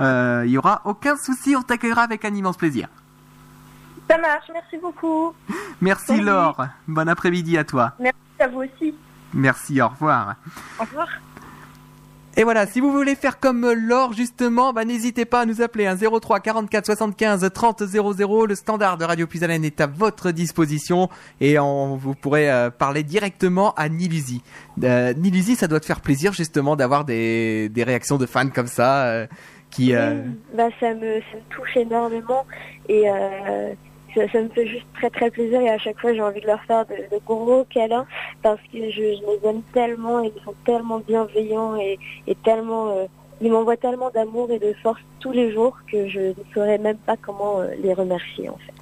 euh, 0.00 0.42
il 0.46 0.50
y 0.52 0.56
aura 0.58 0.80
aucun 0.86 1.16
souci, 1.16 1.54
on 1.54 1.60
t'accueillera 1.62 2.02
avec 2.02 2.24
un 2.24 2.34
immense 2.34 2.56
plaisir. 2.56 2.88
Ça 4.08 4.16
marche, 4.16 4.46
merci 4.52 4.78
beaucoup. 4.78 5.34
Merci 5.82 6.06
Salut. 6.06 6.24
Laure, 6.24 6.64
bon 6.88 7.08
après-midi 7.08 7.58
à 7.58 7.64
toi. 7.64 7.92
Merci 8.00 8.16
à 8.38 8.48
vous 8.48 8.62
aussi. 8.62 8.94
Merci, 9.34 9.80
au 9.82 9.88
revoir. 9.88 10.34
Au 10.78 10.84
revoir. 10.84 11.08
Et 12.36 12.44
voilà, 12.44 12.64
si 12.66 12.80
vous 12.80 12.92
voulez 12.92 13.16
faire 13.16 13.40
comme 13.40 13.68
Laure 13.72 14.12
justement, 14.12 14.72
bah, 14.72 14.84
n'hésitez 14.84 15.24
pas 15.24 15.40
à 15.40 15.46
nous 15.46 15.62
appeler 15.62 15.86
un 15.86 15.96
03 15.96 16.38
44 16.40 16.86
75 16.86 17.50
30 17.52 17.82
00. 17.84 18.46
Le 18.46 18.54
standard 18.54 18.98
de 18.98 19.04
Radio 19.04 19.26
Puisalène 19.26 19.64
est 19.64 19.80
à 19.80 19.88
votre 19.88 20.30
disposition 20.30 21.08
et 21.40 21.58
on, 21.58 21.96
vous 21.96 22.14
pourrez 22.14 22.50
euh, 22.50 22.70
parler 22.70 23.02
directement 23.02 23.74
à 23.74 23.88
Nilusi. 23.88 24.42
Euh, 24.84 25.12
Nilusi, 25.14 25.56
ça 25.56 25.66
doit 25.66 25.80
te 25.80 25.86
faire 25.86 26.00
plaisir 26.00 26.32
justement 26.32 26.76
d'avoir 26.76 27.04
des, 27.04 27.68
des 27.68 27.82
réactions 27.82 28.16
de 28.16 28.26
fans 28.26 28.48
comme 28.48 28.68
ça 28.68 29.06
euh, 29.06 29.26
qui... 29.70 29.94
euh, 29.94 30.22
bah, 30.56 30.68
ça, 30.78 30.94
me, 30.94 31.20
ça 31.20 31.36
me 31.36 31.54
touche 31.54 31.76
énormément 31.76 32.46
et 32.88 33.10
euh, 33.10 33.74
ça, 34.14 34.28
ça 34.32 34.42
me 34.42 34.48
fait 34.48 34.66
juste 34.66 34.86
très 34.94 35.10
très 35.10 35.30
plaisir 35.30 35.60
et 35.60 35.68
à 35.70 35.78
chaque 35.78 35.98
fois 36.00 36.12
j'ai 36.14 36.22
envie 36.22 36.40
de 36.40 36.46
leur 36.46 36.62
faire 36.64 36.84
de, 36.86 36.94
de 36.94 37.20
gros 37.26 37.64
câlins 37.70 38.06
parce 38.42 38.60
que 38.72 38.78
je, 38.90 38.90
je 38.90 39.00
les 39.42 39.48
aime 39.48 39.62
tellement 39.72 40.22
et 40.24 40.32
ils 40.36 40.42
sont 40.44 40.54
tellement 40.64 40.98
bienveillants 41.00 41.76
et, 41.76 41.98
et 42.26 42.34
tellement... 42.36 42.88
euh, 42.96 43.06
ils 43.42 43.50
m'envoient 43.50 43.78
tellement 43.78 44.10
d'amour 44.10 44.50
et 44.50 44.58
de 44.58 44.74
force 44.82 45.00
tous 45.20 45.32
les 45.32 45.50
jours 45.52 45.74
que 45.90 46.06
je 46.08 46.20
ne 46.20 46.34
saurais 46.52 46.76
même 46.76 46.98
pas 46.98 47.16
comment 47.16 47.60
euh, 47.60 47.68
les 47.82 47.94
remercier 47.94 48.50
en 48.50 48.56
fait. 48.58 48.74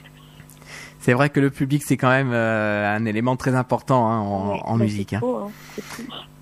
C'est 0.98 1.12
vrai 1.12 1.30
que 1.30 1.38
le 1.38 1.50
public 1.50 1.82
c'est 1.84 1.96
quand 1.96 2.10
même 2.10 2.32
euh, 2.32 2.92
un 2.96 3.04
élément 3.04 3.36
très 3.36 3.54
important 3.54 4.08
hein, 4.08 4.18
en, 4.20 4.52
Ouais, 4.54 4.60
en 4.64 4.76
musique. 4.76 5.12
hein. 5.12 5.20
beau, 5.20 5.36
hein. 5.36 5.50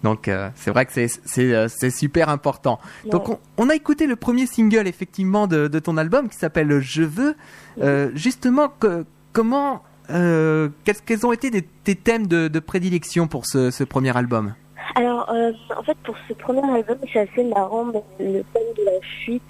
Donc 0.07 0.29
euh, 0.29 0.51
c'est 0.55 0.71
vrai 0.71 0.87
que 0.87 0.93
c'est 0.93 1.53
euh, 1.53 1.67
super 1.91 2.29
important. 2.29 2.79
Donc 3.11 3.29
on, 3.29 3.39
on 3.59 3.69
a 3.69 3.75
écouté 3.75 4.07
le 4.07 4.15
premier 4.15 4.47
single 4.47 4.87
effectivement 4.87 5.49
de, 5.49 5.67
de 5.67 5.79
ton 5.81 5.97
album 5.97 6.29
qui 6.29 6.37
s'appelle 6.37 6.79
Je 6.81 7.03
veux. 7.03 7.35
Euh, 7.83 8.11
justement, 8.15 8.69
que- 8.69 9.05
comment 9.33 9.83
euh, 10.11 10.69
quels, 10.85 11.01
quels 11.05 11.27
ont 11.27 11.33
été 11.33 11.51
des- 11.51 11.63
tes 11.83 11.97
thèmes 11.97 12.29
de, 12.29 12.47
de 12.47 12.61
prédilection 12.61 13.27
pour 13.27 13.47
ce, 13.47 13.73
ce 13.73 13.83
premier 13.83 14.17
album? 14.17 14.55
Alors, 14.95 15.29
euh, 15.33 15.51
en 15.77 15.83
fait, 15.83 15.97
pour 16.05 16.15
ce 16.29 16.35
premier 16.35 16.63
album, 16.71 16.99
c'est 17.13 17.19
assez 17.29 17.43
marrant, 17.43 17.85
mais 17.87 18.05
le 18.21 18.45
thème 18.55 18.71
de 18.79 18.85
la 18.85 19.01
fuite 19.25 19.43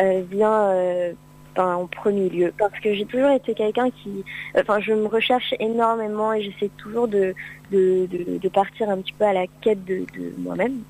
euh, 0.00 0.22
vient 0.30 0.62
euh, 0.70 1.12
ben, 1.58 1.74
en 1.74 1.86
premier 1.86 2.28
lieu. 2.28 2.52
Parce 2.56 2.78
que 2.78 2.94
j'ai 2.94 3.04
toujours 3.04 3.30
été 3.30 3.52
quelqu'un 3.52 3.90
qui... 3.90 4.24
Enfin, 4.56 4.78
je 4.78 4.92
me 4.92 5.06
recherche 5.06 5.52
énormément 5.58 6.32
et 6.32 6.42
j'essaie 6.42 6.70
toujours 6.76 7.08
de, 7.08 7.34
de, 7.72 8.06
de, 8.38 8.48
partir 8.48 8.88
un 8.88 8.98
petit 8.98 9.12
peu 9.12 9.24
à 9.24 9.32
la 9.32 9.46
quête 9.60 9.84
de 9.84 10.06
moi-même. 10.38 10.82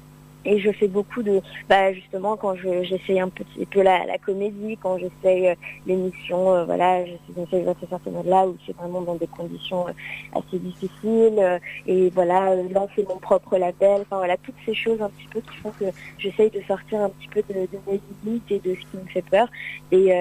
Et 0.49 0.59
je 0.61 0.73
fais 0.73 0.89
beaucoup 0.89 1.23
de... 1.23 1.43
Bah, 1.69 1.93
justement, 1.93 2.39
quand 2.39 2.55
je- 2.55 2.83
j'essaie 2.83 3.21
un 3.21 3.29
petit 3.29 3.67
peu 3.67 3.83
la, 3.83 4.17
comédie, 4.17 4.79
quand 4.83 4.97
j'essaie 4.97 5.51
euh, 5.51 5.55
l'émission, 5.87 6.55
euh, 6.55 6.65
voilà, 6.65 7.05
j'essaie 7.05 7.63
de 7.63 7.75
faire 7.87 8.01
ce 8.03 8.09
mode-là 8.09 8.47
où 8.47 8.57
c'est 8.67 8.75
vraiment 8.75 9.03
dans 9.03 9.17
des 9.17 9.27
conditions 9.27 9.87
euh, 9.89 9.93
assez 10.39 10.59
difficiles. 10.59 11.39
euh, 11.39 11.59
et 11.87 12.09
voilà, 12.09 12.55
lancer 12.73 13.05
mon 13.07 13.19
propre 13.19 13.59
label, 13.59 14.01
enfin 14.03 14.17
voilà, 14.17 14.39
toutes 14.39 14.55
ces 14.65 14.75
choses 14.75 15.03
un 15.03 15.11
petit 15.11 15.29
peu 15.31 15.41
qui 15.41 15.57
font 15.59 15.71
que 15.79 15.85
j'essaye 16.17 16.49
de 16.51 16.63
sortir 16.63 17.01
un 17.03 17.11
petit 17.11 17.29
peu 17.29 17.43
de, 17.43 17.69
mes 17.87 18.01
limites 18.25 18.51
et 18.51 18.59
de 18.59 18.75
ce 18.75 18.81
qui 18.81 18.97
me 18.97 19.09
fait 19.13 19.23
peur. 19.31 19.49
Et 19.93 20.13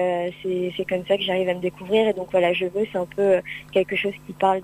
c'est 0.76 0.84
comme 0.84 1.04
ça 1.06 1.16
que 1.16 1.22
j'arrive 1.22 1.48
à 1.48 1.54
me 1.54 1.60
découvrir. 1.60 2.06
Et 2.08 2.12
donc 2.12 2.28
voilà, 2.30 2.52
je 2.52 2.66
veux, 2.66 2.86
c'est 2.92 2.98
un 2.98 3.06
peu 3.06 3.40
quelque 3.72 3.96
chose 3.96 4.12
qui 4.26 4.32
parle 4.34 4.60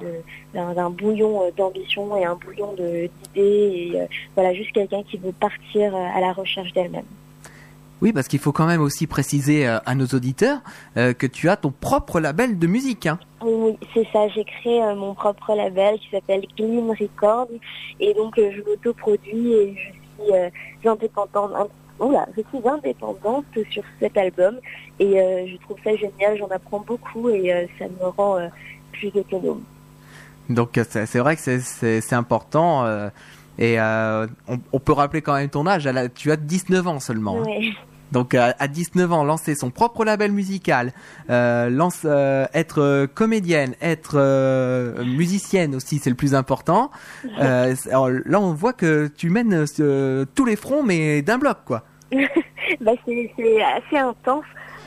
d'un 0.53 0.90
bouillon 0.90 1.50
d'ambition 1.57 2.16
et 2.16 2.24
un 2.24 2.37
bouillon 2.37 2.74
d'idées. 2.74 3.12
Et 3.35 3.92
voilà, 4.35 4.55
juste 4.55 4.72
quelqu'un 4.72 5.03
qui 5.03 5.16
veut 5.18 5.33
partir 5.33 5.53
euh, 5.76 6.16
à 6.16 6.20
la 6.20 6.32
recherche 6.32 6.72
d'elle-même. 6.72 7.04
Oui, 8.02 8.12
parce 8.12 8.28
qu'il 8.28 8.38
faut 8.38 8.52
quand 8.52 8.66
même 8.66 8.82
aussi 8.82 9.06
préciser 9.06 9.66
euh, 9.66 9.78
à 9.86 9.94
nos 9.94 10.06
auditeurs 10.06 10.58
euh, 10.96 11.12
que 11.14 11.26
tu 11.26 11.48
as 11.48 11.56
ton 11.56 11.70
propre 11.70 12.20
label 12.20 12.58
de 12.58 12.66
musique. 12.66 13.06
Hein. 13.06 13.18
Oui, 13.42 13.76
c'est 13.94 14.06
ça. 14.12 14.28
J'ai 14.28 14.44
créé 14.44 14.80
mon 14.94 15.14
propre 15.14 15.54
label 15.54 15.98
qui 15.98 16.10
s'appelle 16.10 16.44
Clean 16.56 16.86
Records. 16.88 17.48
Et 18.00 18.12
donc, 18.14 18.34
je 18.36 18.60
m'autoproduis 18.62 19.52
et 19.52 19.76
je 20.18 20.50
suis 20.80 20.88
indépendante. 20.88 21.70
Oula, 22.00 22.26
je 22.36 22.42
suis 22.42 22.68
indépendante 22.68 23.44
sur 23.70 23.84
cet 24.00 24.16
album. 24.16 24.58
Et 24.98 25.20
euh, 25.20 25.46
je 25.46 25.56
trouve 25.58 25.76
ça 25.82 25.94
génial. 25.96 26.38
J'en 26.38 26.48
apprends 26.48 26.80
beaucoup 26.80 27.28
et 27.30 27.52
euh, 27.52 27.66
ça 27.78 27.86
me 27.86 28.08
rend 28.08 28.38
euh, 28.38 28.48
plus 28.92 29.10
autonome. 29.14 29.62
Donc 30.48 30.78
c'est 30.90 31.18
vrai 31.18 31.36
que 31.36 31.60
c'est 31.60 32.12
important. 32.12 32.84
Euh, 33.58 33.62
et 33.62 33.78
euh, 33.80 34.26
on, 34.48 34.58
on 34.72 34.80
peut 34.80 34.92
rappeler 34.92 35.22
quand 35.22 35.34
même 35.34 35.48
ton 35.48 35.66
âge. 35.66 35.86
la- 35.86 36.08
tu 36.08 36.30
as 36.32 36.36
19 36.36 36.86
ans 36.86 37.00
seulement. 37.00 37.38
hein. 37.40 37.44
Ouais. 37.46 37.70
Donc 38.12 38.34
à, 38.34 38.54
à 38.60 38.68
19 38.68 39.12
ans, 39.12 39.24
lancer 39.24 39.56
son 39.56 39.70
propre 39.70 40.04
label 40.04 40.30
musical, 40.30 40.92
euh, 41.30 41.68
lance, 41.68 42.02
euh, 42.04 42.46
être 42.54 42.80
euh, 42.80 43.06
comédienne, 43.12 43.74
être 43.80 44.12
euh, 44.16 45.04
musicienne 45.04 45.74
aussi, 45.74 45.98
c'est 45.98 46.10
le 46.10 46.16
plus 46.16 46.34
important. 46.36 46.92
Euh, 47.40 47.74
alors, 47.88 48.10
là, 48.10 48.40
on 48.40 48.52
voit 48.52 48.72
que 48.72 49.08
tu 49.08 49.30
mènes 49.30 49.64
euh, 49.80 50.24
tous 50.36 50.44
les 50.44 50.54
fronts, 50.54 50.84
mais 50.84 51.22
d'un 51.22 51.38
bloc, 51.38 51.58
quoi. 51.64 51.82
bah, 52.80 52.92
c'est 53.04 53.32
assez 53.62 53.96
intense. 53.98 54.44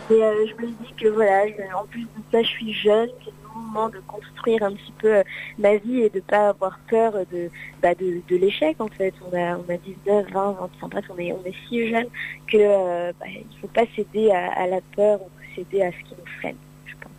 Euh, 0.10 0.34
je 0.48 0.66
me 0.66 0.68
dis 0.72 0.94
que 0.98 1.10
voilà, 1.10 1.42
en 1.78 1.86
plus 1.86 2.04
de 2.04 2.08
ça, 2.32 2.42
je 2.44 2.48
suis 2.48 2.72
jeune, 2.74 3.10
moment 3.58 3.90
de 3.90 4.00
construire 4.08 4.64
un 4.64 4.72
petit 4.72 4.94
peu 5.00 5.18
euh, 5.18 5.24
ma 5.58 5.76
vie 5.76 6.02
et 6.02 6.10
de 6.10 6.20
pas 6.20 6.50
avoir 6.50 6.80
peur 6.90 7.14
de, 7.32 7.50
bah, 7.82 7.96
de, 7.96 8.22
de 8.28 8.36
l'échec 8.36 8.80
en 8.80 8.88
fait. 8.88 9.14
On 9.30 9.36
a, 9.36 9.58
on 9.58 9.74
a 9.74 9.78
19, 9.78 10.32
20, 10.32 10.52
25, 10.82 10.88
bref, 10.90 11.06
on 11.10 11.18
est, 11.18 11.32
on 11.32 11.44
est 11.46 11.56
si 11.68 11.90
jeune 11.90 12.08
que 12.48 12.58
euh, 12.58 13.12
bah, 13.20 13.26
il 13.30 13.60
faut 13.60 13.68
pas 13.68 13.86
céder 13.96 14.32
à, 14.32 14.52
à 14.54 14.68
la 14.68 14.82
peur 14.96 15.22
ou 15.22 15.30
céder 15.56 15.82
à 15.82 15.92
ce 15.92 15.98
qui 15.98 16.16
nous 16.18 16.40
freine, 16.40 16.58
je 16.86 16.94
pense. 17.02 17.12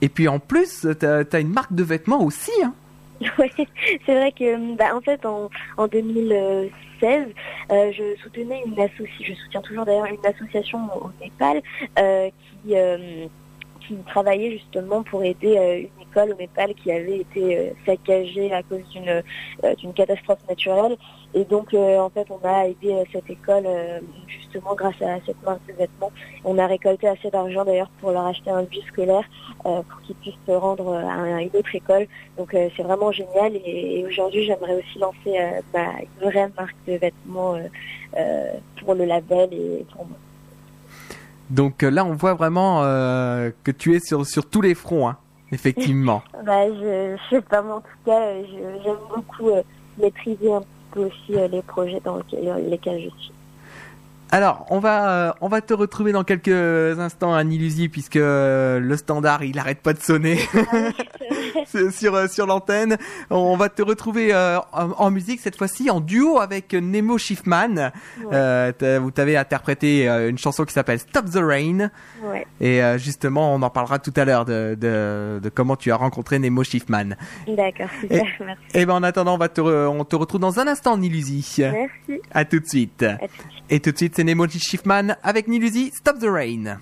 Et 0.00 0.08
puis 0.08 0.28
en 0.28 0.38
plus, 0.38 0.86
t'as 0.98 1.24
as 1.30 1.40
une 1.40 1.52
marque 1.52 1.72
de 1.72 1.82
vêtements 1.82 2.22
aussi. 2.22 2.52
Hein. 2.62 2.74
Ouais, 3.38 3.50
c'est 4.04 4.14
vrai 4.14 4.32
que 4.32 4.76
bah, 4.76 4.94
en 4.94 5.00
fait 5.00 5.24
en, 5.24 5.50
en 5.76 5.86
2016, 5.88 7.28
euh, 7.70 7.92
je 7.92 8.20
soutenais 8.22 8.62
une 8.66 8.78
association, 8.78 9.24
je 9.24 9.34
soutiens 9.34 9.62
toujours 9.62 9.84
d'ailleurs 9.84 10.06
une 10.06 10.24
association 10.26 10.78
au 11.02 11.10
Népal 11.20 11.62
euh, 11.98 12.28
qui 12.28 12.76
euh, 12.76 13.26
qui 13.86 13.96
travaillait 14.06 14.52
justement 14.52 15.02
pour 15.02 15.22
aider 15.22 15.56
euh, 15.56 15.78
une 15.78 16.02
école 16.02 16.32
au 16.32 16.36
Népal 16.36 16.74
qui 16.74 16.90
avait 16.90 17.18
été 17.18 17.58
euh, 17.58 17.70
saccagée 17.84 18.52
à 18.52 18.62
cause 18.62 18.82
d'une 18.90 19.08
euh, 19.08 19.74
d'une 19.76 19.92
catastrophe 19.92 20.40
naturelle. 20.48 20.96
Et 21.34 21.44
donc 21.44 21.74
en 21.74 22.08
fait 22.10 22.26
on 22.30 22.40
a 22.46 22.66
aidé 22.66 23.04
cette 23.12 23.28
école 23.28 23.66
justement 24.26 24.74
grâce 24.74 25.00
à 25.02 25.18
cette 25.26 25.42
marque 25.42 25.66
de 25.66 25.74
vêtements. 25.74 26.10
On 26.44 26.56
a 26.56 26.66
récolté 26.66 27.08
assez 27.08 27.30
d'argent 27.30 27.64
d'ailleurs 27.64 27.90
pour 28.00 28.10
leur 28.12 28.24
acheter 28.26 28.50
un 28.50 28.62
bus 28.62 28.84
scolaire 28.86 29.28
pour 29.62 30.00
qu'ils 30.06 30.16
puissent 30.16 30.34
se 30.46 30.52
rendre 30.52 30.94
à 30.94 31.42
une 31.42 31.50
autre 31.52 31.74
école. 31.74 32.06
Donc 32.38 32.52
c'est 32.52 32.82
vraiment 32.82 33.12
génial 33.12 33.54
et, 33.54 34.02
aujourd'hui 34.08 34.46
j'aimerais 34.46 34.76
aussi 34.76 34.98
lancer 34.98 35.38
bah, 35.74 35.88
une 36.00 36.30
vraie 36.30 36.48
marque 36.56 36.76
de 36.86 36.94
vêtements 36.94 37.58
pour 38.80 38.94
le 38.94 39.04
label 39.04 39.52
et 39.52 39.84
pour 39.92 40.06
moi. 40.06 40.16
Donc 41.50 41.82
euh, 41.82 41.90
là, 41.90 42.04
on 42.04 42.14
voit 42.14 42.34
vraiment 42.34 42.82
euh, 42.82 43.50
que 43.64 43.70
tu 43.70 43.94
es 43.94 44.00
sur, 44.00 44.26
sur 44.26 44.48
tous 44.48 44.60
les 44.60 44.74
fronts, 44.74 45.08
hein, 45.08 45.16
effectivement. 45.52 46.22
Bah, 46.44 46.66
je, 46.68 47.16
sais 47.30 47.40
pas, 47.42 47.62
mais 47.62 47.72
en 47.72 47.80
tout 47.80 47.98
cas, 48.04 48.20
euh, 48.20 48.42
j'aime 48.84 48.96
beaucoup 49.14 49.50
euh, 49.50 49.62
maîtriser 49.98 50.52
un 50.52 50.62
peu 50.92 51.06
aussi 51.06 51.32
les 51.50 51.62
projets 51.62 52.00
dans 52.04 52.16
lesquels, 52.18 52.68
lesquels 52.68 53.02
je 53.02 53.22
suis. 53.22 53.32
Alors, 54.32 54.66
on 54.70 54.80
va, 54.80 55.10
euh, 55.10 55.32
on 55.40 55.48
va 55.48 55.60
te 55.60 55.72
retrouver 55.72 56.10
dans 56.10 56.24
quelques 56.24 56.48
instants, 56.98 57.38
Illusie, 57.38 57.88
puisque 57.88 58.16
euh, 58.16 58.80
le 58.80 58.96
standard, 58.96 59.44
il 59.44 59.56
arrête 59.58 59.80
pas 59.80 59.92
de 59.92 60.00
sonner 60.00 60.38
sur, 61.66 61.92
sur, 61.92 62.14
euh, 62.14 62.26
sur 62.26 62.46
l'antenne. 62.46 62.96
On 63.30 63.56
va 63.56 63.68
te 63.68 63.82
retrouver 63.82 64.34
euh, 64.34 64.58
en, 64.72 64.90
en 64.98 65.10
musique, 65.12 65.40
cette 65.40 65.56
fois-ci, 65.56 65.90
en 65.90 66.00
duo 66.00 66.40
avec 66.40 66.74
Nemo 66.74 67.18
Schiffman. 67.18 67.92
Euh, 68.32 68.72
vous 69.00 69.10
t'avez 69.12 69.36
interprété 69.36 70.08
une 70.08 70.38
chanson 70.38 70.64
qui 70.64 70.72
s'appelle 70.72 70.98
Stop 70.98 71.26
the 71.30 71.38
Rain. 71.40 71.90
Ouais, 72.24 72.46
Et 72.60 72.82
euh, 72.82 72.98
justement, 72.98 73.54
on 73.54 73.62
en 73.62 73.70
parlera 73.70 74.00
tout 74.00 74.12
à 74.16 74.24
l'heure 74.24 74.44
de, 74.44 74.76
de, 74.78 75.38
de 75.40 75.48
comment 75.50 75.76
tu 75.76 75.92
as 75.92 75.96
rencontré 75.96 76.40
Nemo 76.40 76.64
Schiffman. 76.64 77.16
d'accord, 77.46 77.90
super, 78.00 78.24
merci. 78.40 78.62
Et 78.74 78.84
ben 78.86 78.94
en 78.94 79.02
attendant, 79.04 79.34
on, 79.34 79.38
va 79.38 79.48
te 79.48 79.60
on 79.60 80.04
te 80.04 80.16
retrouve 80.16 80.40
dans 80.40 80.58
un 80.58 80.66
instant, 80.66 80.98
Nilusi. 80.98 81.58
Merci. 81.60 82.20
À 82.32 82.44
tout 82.44 82.58
de 82.58 82.66
suite. 82.66 83.04
À 83.04 83.16
tout 83.18 83.26
de 83.26 83.30
suite. 83.30 83.62
Et 83.68 83.80
tout 83.80 83.90
de 83.92 83.96
suite, 83.96 84.15
c'est 84.16 84.24
Nemo 84.24 84.48
Schiffman 84.48 85.14
avec 85.22 85.46
Nilusi, 85.46 85.90
Stop 85.94 86.18
the 86.18 86.24
Rain. 86.24 86.80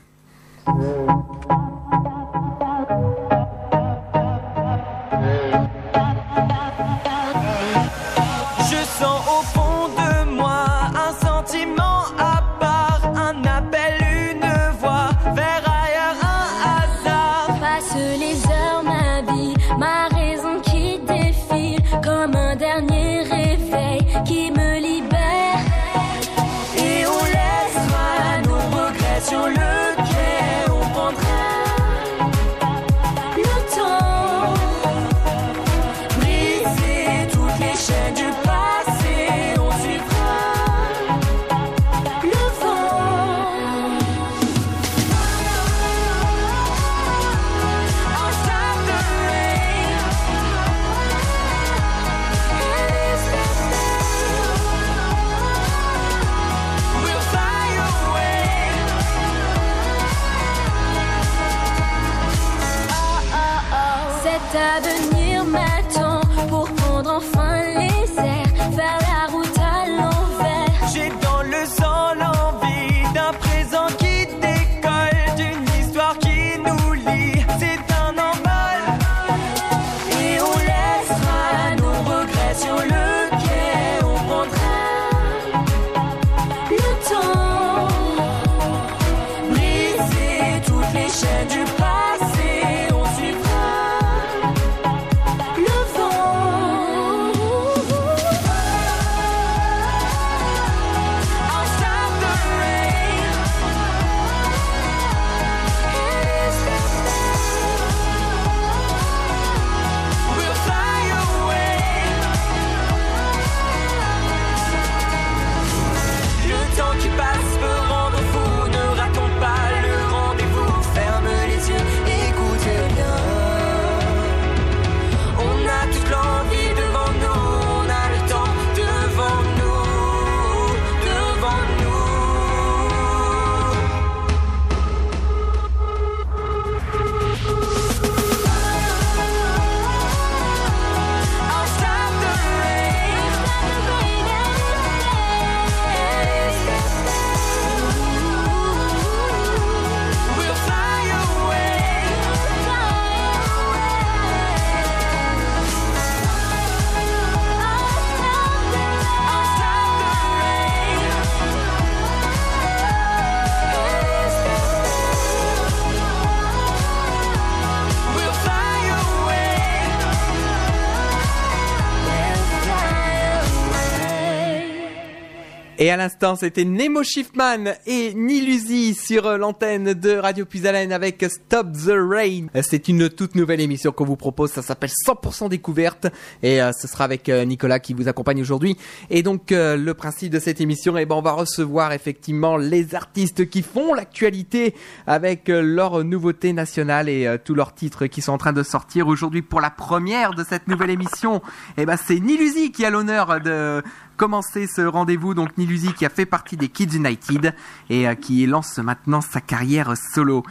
Et 175.84 175.90
à 175.90 175.98
l'instant, 175.98 176.34
c'était 176.34 176.64
Nemo 176.64 177.02
Schiffman 177.02 177.74
et 177.84 178.14
Nilusi 178.14 178.94
sur 178.94 179.36
l'antenne 179.36 179.92
de 179.92 180.16
Radio 180.16 180.46
Puisalène 180.46 180.92
avec 180.92 181.22
Stop 181.28 181.72
the 181.72 181.92
Rain. 181.94 182.46
C'est 182.62 182.88
une 182.88 183.10
toute 183.10 183.34
nouvelle 183.34 183.60
émission 183.60 183.92
qu'on 183.92 184.06
vous 184.06 184.16
propose. 184.16 184.50
Ça 184.50 184.62
s'appelle 184.62 184.92
100% 185.06 185.50
découverte 185.50 186.06
et 186.42 186.62
euh, 186.62 186.70
ce 186.72 186.88
sera 186.88 187.04
avec 187.04 187.28
euh, 187.28 187.44
Nicolas 187.44 187.80
qui 187.80 187.92
vous 187.92 188.08
accompagne 188.08 188.40
aujourd'hui. 188.40 188.78
Et 189.10 189.22
donc, 189.22 189.52
euh, 189.52 189.76
le 189.76 189.92
principe 189.92 190.32
de 190.32 190.38
cette 190.38 190.62
émission, 190.62 190.96
eh 190.96 191.04
ben, 191.04 191.16
on 191.16 191.20
va 191.20 191.32
recevoir 191.32 191.92
effectivement 191.92 192.56
les 192.56 192.94
artistes 192.94 193.50
qui 193.50 193.60
font 193.60 193.92
l'actualité 193.92 194.74
avec 195.06 195.48
leurs 195.48 196.02
nouveautés 196.02 196.54
nationales 196.54 197.10
et 197.10 197.36
tous 197.44 197.54
leurs 197.54 197.74
titres 197.74 198.06
qui 198.06 198.22
sont 198.22 198.32
en 198.32 198.38
train 198.38 198.54
de 198.54 198.62
sortir 198.62 199.06
aujourd'hui 199.06 199.42
pour 199.42 199.60
la 199.60 199.68
première 199.68 200.32
de 200.32 200.44
cette 200.48 200.66
nouvelle 200.66 200.88
émission. 200.88 201.42
Eh 201.76 201.84
ben, 201.84 201.98
c'est 202.02 202.20
Nilusi 202.20 202.72
qui 202.72 202.86
a 202.86 202.90
l'honneur 202.90 203.38
de 203.42 203.82
commencer 204.16 204.66
ce 204.66 204.82
rendez-vous. 204.82 205.34
Donc 205.34 205.56
Nilusi 205.58 205.92
qui 205.92 206.04
a 206.06 206.08
fait 206.10 206.26
partie 206.26 206.56
des 206.56 206.68
Kids 206.68 206.96
United 206.96 207.54
et 207.90 208.08
euh, 208.08 208.14
qui 208.14 208.46
lance 208.46 208.78
maintenant 208.78 209.20
sa 209.20 209.40
carrière 209.40 209.94
solo. 209.96 210.44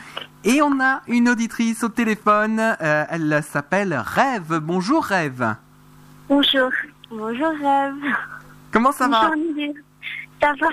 Et 0.43 0.61
on 0.61 0.79
a 0.81 1.01
une 1.07 1.29
auditrice 1.29 1.83
au 1.83 1.89
téléphone. 1.89 2.59
euh, 2.59 3.05
elle 3.09 3.41
s'appelle 3.43 3.93
Rêve. 3.93 4.59
Bonjour 4.61 5.03
Rêve. 5.03 5.55
Bonjour. 6.29 6.69
Bonjour, 7.09 7.49
Rêve. 7.61 7.95
Comment 8.71 8.91
ça 8.91 9.07
va 9.07 9.29
Bonjour, 9.29 9.35
Nilu. 9.55 9.83
Ça 10.41 10.53
va 10.59 10.67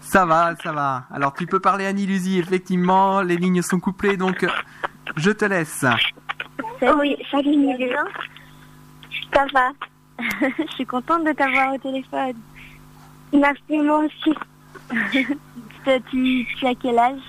Ça 0.00 0.26
va, 0.26 0.54
ça 0.62 0.72
va. 0.72 1.04
Alors 1.12 1.34
tu 1.34 1.46
peux 1.46 1.60
parler 1.60 1.86
à 1.86 1.92
Nilusi. 1.92 2.38
Effectivement, 2.38 3.20
les 3.22 3.36
lignes 3.36 3.62
sont 3.62 3.78
couplées, 3.80 4.16
donc 4.16 4.46
je 5.16 5.30
te 5.30 5.44
laisse. 5.44 5.84
Oui, 6.82 7.16
salut, 7.30 7.56
Nilu. 7.56 7.90
Ça 9.32 9.44
va 9.52 9.70
Je 10.58 10.72
suis 10.74 10.86
contente 10.86 11.24
de 11.24 11.32
t'avoir 11.32 11.74
au 11.74 11.78
téléphone. 11.78 12.34
Merci, 13.32 13.78
moi 13.78 13.98
aussi. 14.06 14.34
tu, 15.12 15.26
tu, 16.10 16.46
tu 16.58 16.66
as 16.66 16.74
quel 16.74 16.98
âge? 16.98 17.20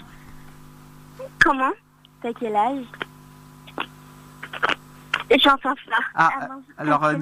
Comment? 1.43 1.71
T'as 2.21 2.33
quel 2.33 2.55
âge? 2.55 2.83
J'entends 5.39 5.75
ça. 5.89 5.97
Ah, 6.15 6.29
Ah, 6.33 6.47
mince. 6.47 6.63
alors 6.77 7.03
euh, 7.03 7.13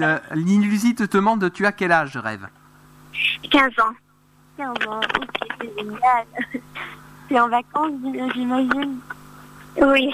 te 1.08 1.18
demande 1.18 1.52
tu 1.52 1.66
as 1.66 1.72
quel 1.72 1.92
âge 1.92 2.16
Rêve? 2.18 2.48
15 3.50 3.72
ans. 3.80 3.94
15 4.58 4.68
ans. 4.88 5.00
Ok, 5.00 5.48
c'est 5.60 5.74
génial. 5.80 6.26
T'es 7.30 7.40
en 7.40 7.50
vacances, 7.50 7.92
j'imagine? 8.36 9.00
Oui. 9.82 10.14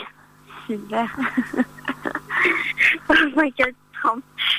Super. 0.67 1.05
Oh 3.09 3.13
my 3.35 3.51
god, 3.57 3.73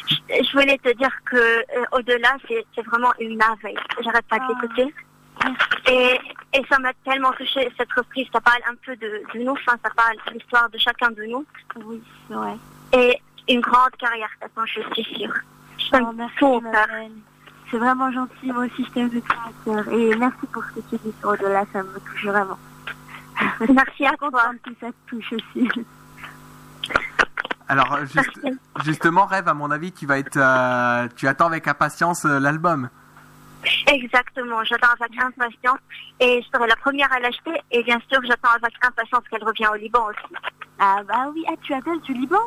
Je, 0.09 0.17
je 0.45 0.53
voulais 0.53 0.79
te 0.79 0.93
dire 0.97 1.11
que 1.25 1.37
euh, 1.37 1.85
au-delà, 1.93 2.37
c'est 2.49 2.83
vraiment 2.87 3.13
une 3.21 3.37
merveille. 3.37 3.77
J'arrête 4.03 4.27
pas 4.27 4.39
de 4.39 4.45
Ah. 4.49 4.53
l'écouter. 4.63 4.95
Et, 5.91 6.21
et 6.53 6.63
ça 6.69 6.79
m'a 6.79 6.93
tellement 7.05 7.33
touché 7.33 7.69
cette 7.77 7.93
reprise. 7.95 8.29
Ça 8.33 8.41
parle 8.41 8.61
un 8.71 8.75
peu 8.85 8.95
de, 8.97 9.23
de 9.35 9.39
nous, 9.41 9.53
enfin, 9.53 9.77
ça 9.85 9.91
parle 9.97 10.17
de 10.29 10.35
l'histoire 10.35 10.69
de 10.71 10.79
chacun 10.79 11.11
de 11.11 11.25
nous. 11.25 11.45
Oui, 11.85 12.01
vrai. 12.29 12.57
Et 12.93 13.19
une 13.49 13.61
grande 13.61 13.91
carrière 13.99 14.29
t'attend, 14.41 14.65
je 14.67 14.81
suis 14.95 15.05
sûre. 15.19 15.35
Je 15.79 15.85
Oh, 15.95 16.61
t'aime 16.61 16.71
belle. 16.71 17.11
C'est 17.71 17.79
vraiment 17.79 18.13
gentil, 18.13 18.53
moi 18.53 18.67
aussi 18.67 18.85
je 18.85 18.91
t'aime 18.91 19.09
de 19.09 19.21
tout 19.21 19.35
mon 19.67 19.75
cœur. 19.83 19.93
Et 19.95 20.15
merci 20.17 20.47
pour 20.53 20.63
ce 20.65 20.81
que 20.81 20.81
tu 20.91 20.97
dis 21.03 21.15
sur 21.19 21.31
au-delà, 21.31 21.65
ça 21.73 21.83
me 21.83 21.99
touche 22.01 22.27
vraiment. 22.27 22.59
Merci 23.71 24.07
à 24.07 24.13
toi. 24.19 24.31
Que 24.63 24.71
ça 24.81 24.89
te 24.89 25.09
touche 25.17 25.33
aussi. 25.33 25.69
Alors, 27.73 28.05
juste- 28.05 28.41
justement, 28.85 29.25
Rêve, 29.25 29.49
à 29.49 29.55
mon 29.55 29.71
avis, 29.71 29.93
tu 29.93 30.05
vas 30.05 30.19
être, 30.19 30.37
euh, 30.37 31.09
tu 31.17 31.27
attends 31.27 31.47
avec 31.47 31.67
impatience 31.67 32.27
euh, 32.27 32.39
l'album. 32.39 32.91
Exactement, 33.87 34.63
j'attends 34.65 34.93
avec 35.01 35.19
impatience 35.19 35.79
et 36.21 36.43
je 36.43 36.49
serai 36.55 36.69
la 36.69 36.77
première 36.77 37.11
à 37.13 37.19
l'acheter 37.21 37.53
et 37.71 37.83
bien 37.85 37.99
sûr 38.11 38.21
j'attends 38.25 38.51
avec 38.61 38.75
impatience 38.85 39.23
qu'elle 39.31 39.45
revienne 39.45 39.71
au 39.71 39.77
Liban 39.77 40.05
aussi. 40.09 40.35
Ah 40.81 41.01
bah 41.09 41.31
oui, 41.33 41.45
ah 41.49 41.53
tu 41.63 41.73
appelles 41.73 42.01
du 42.01 42.13
Liban? 42.13 42.41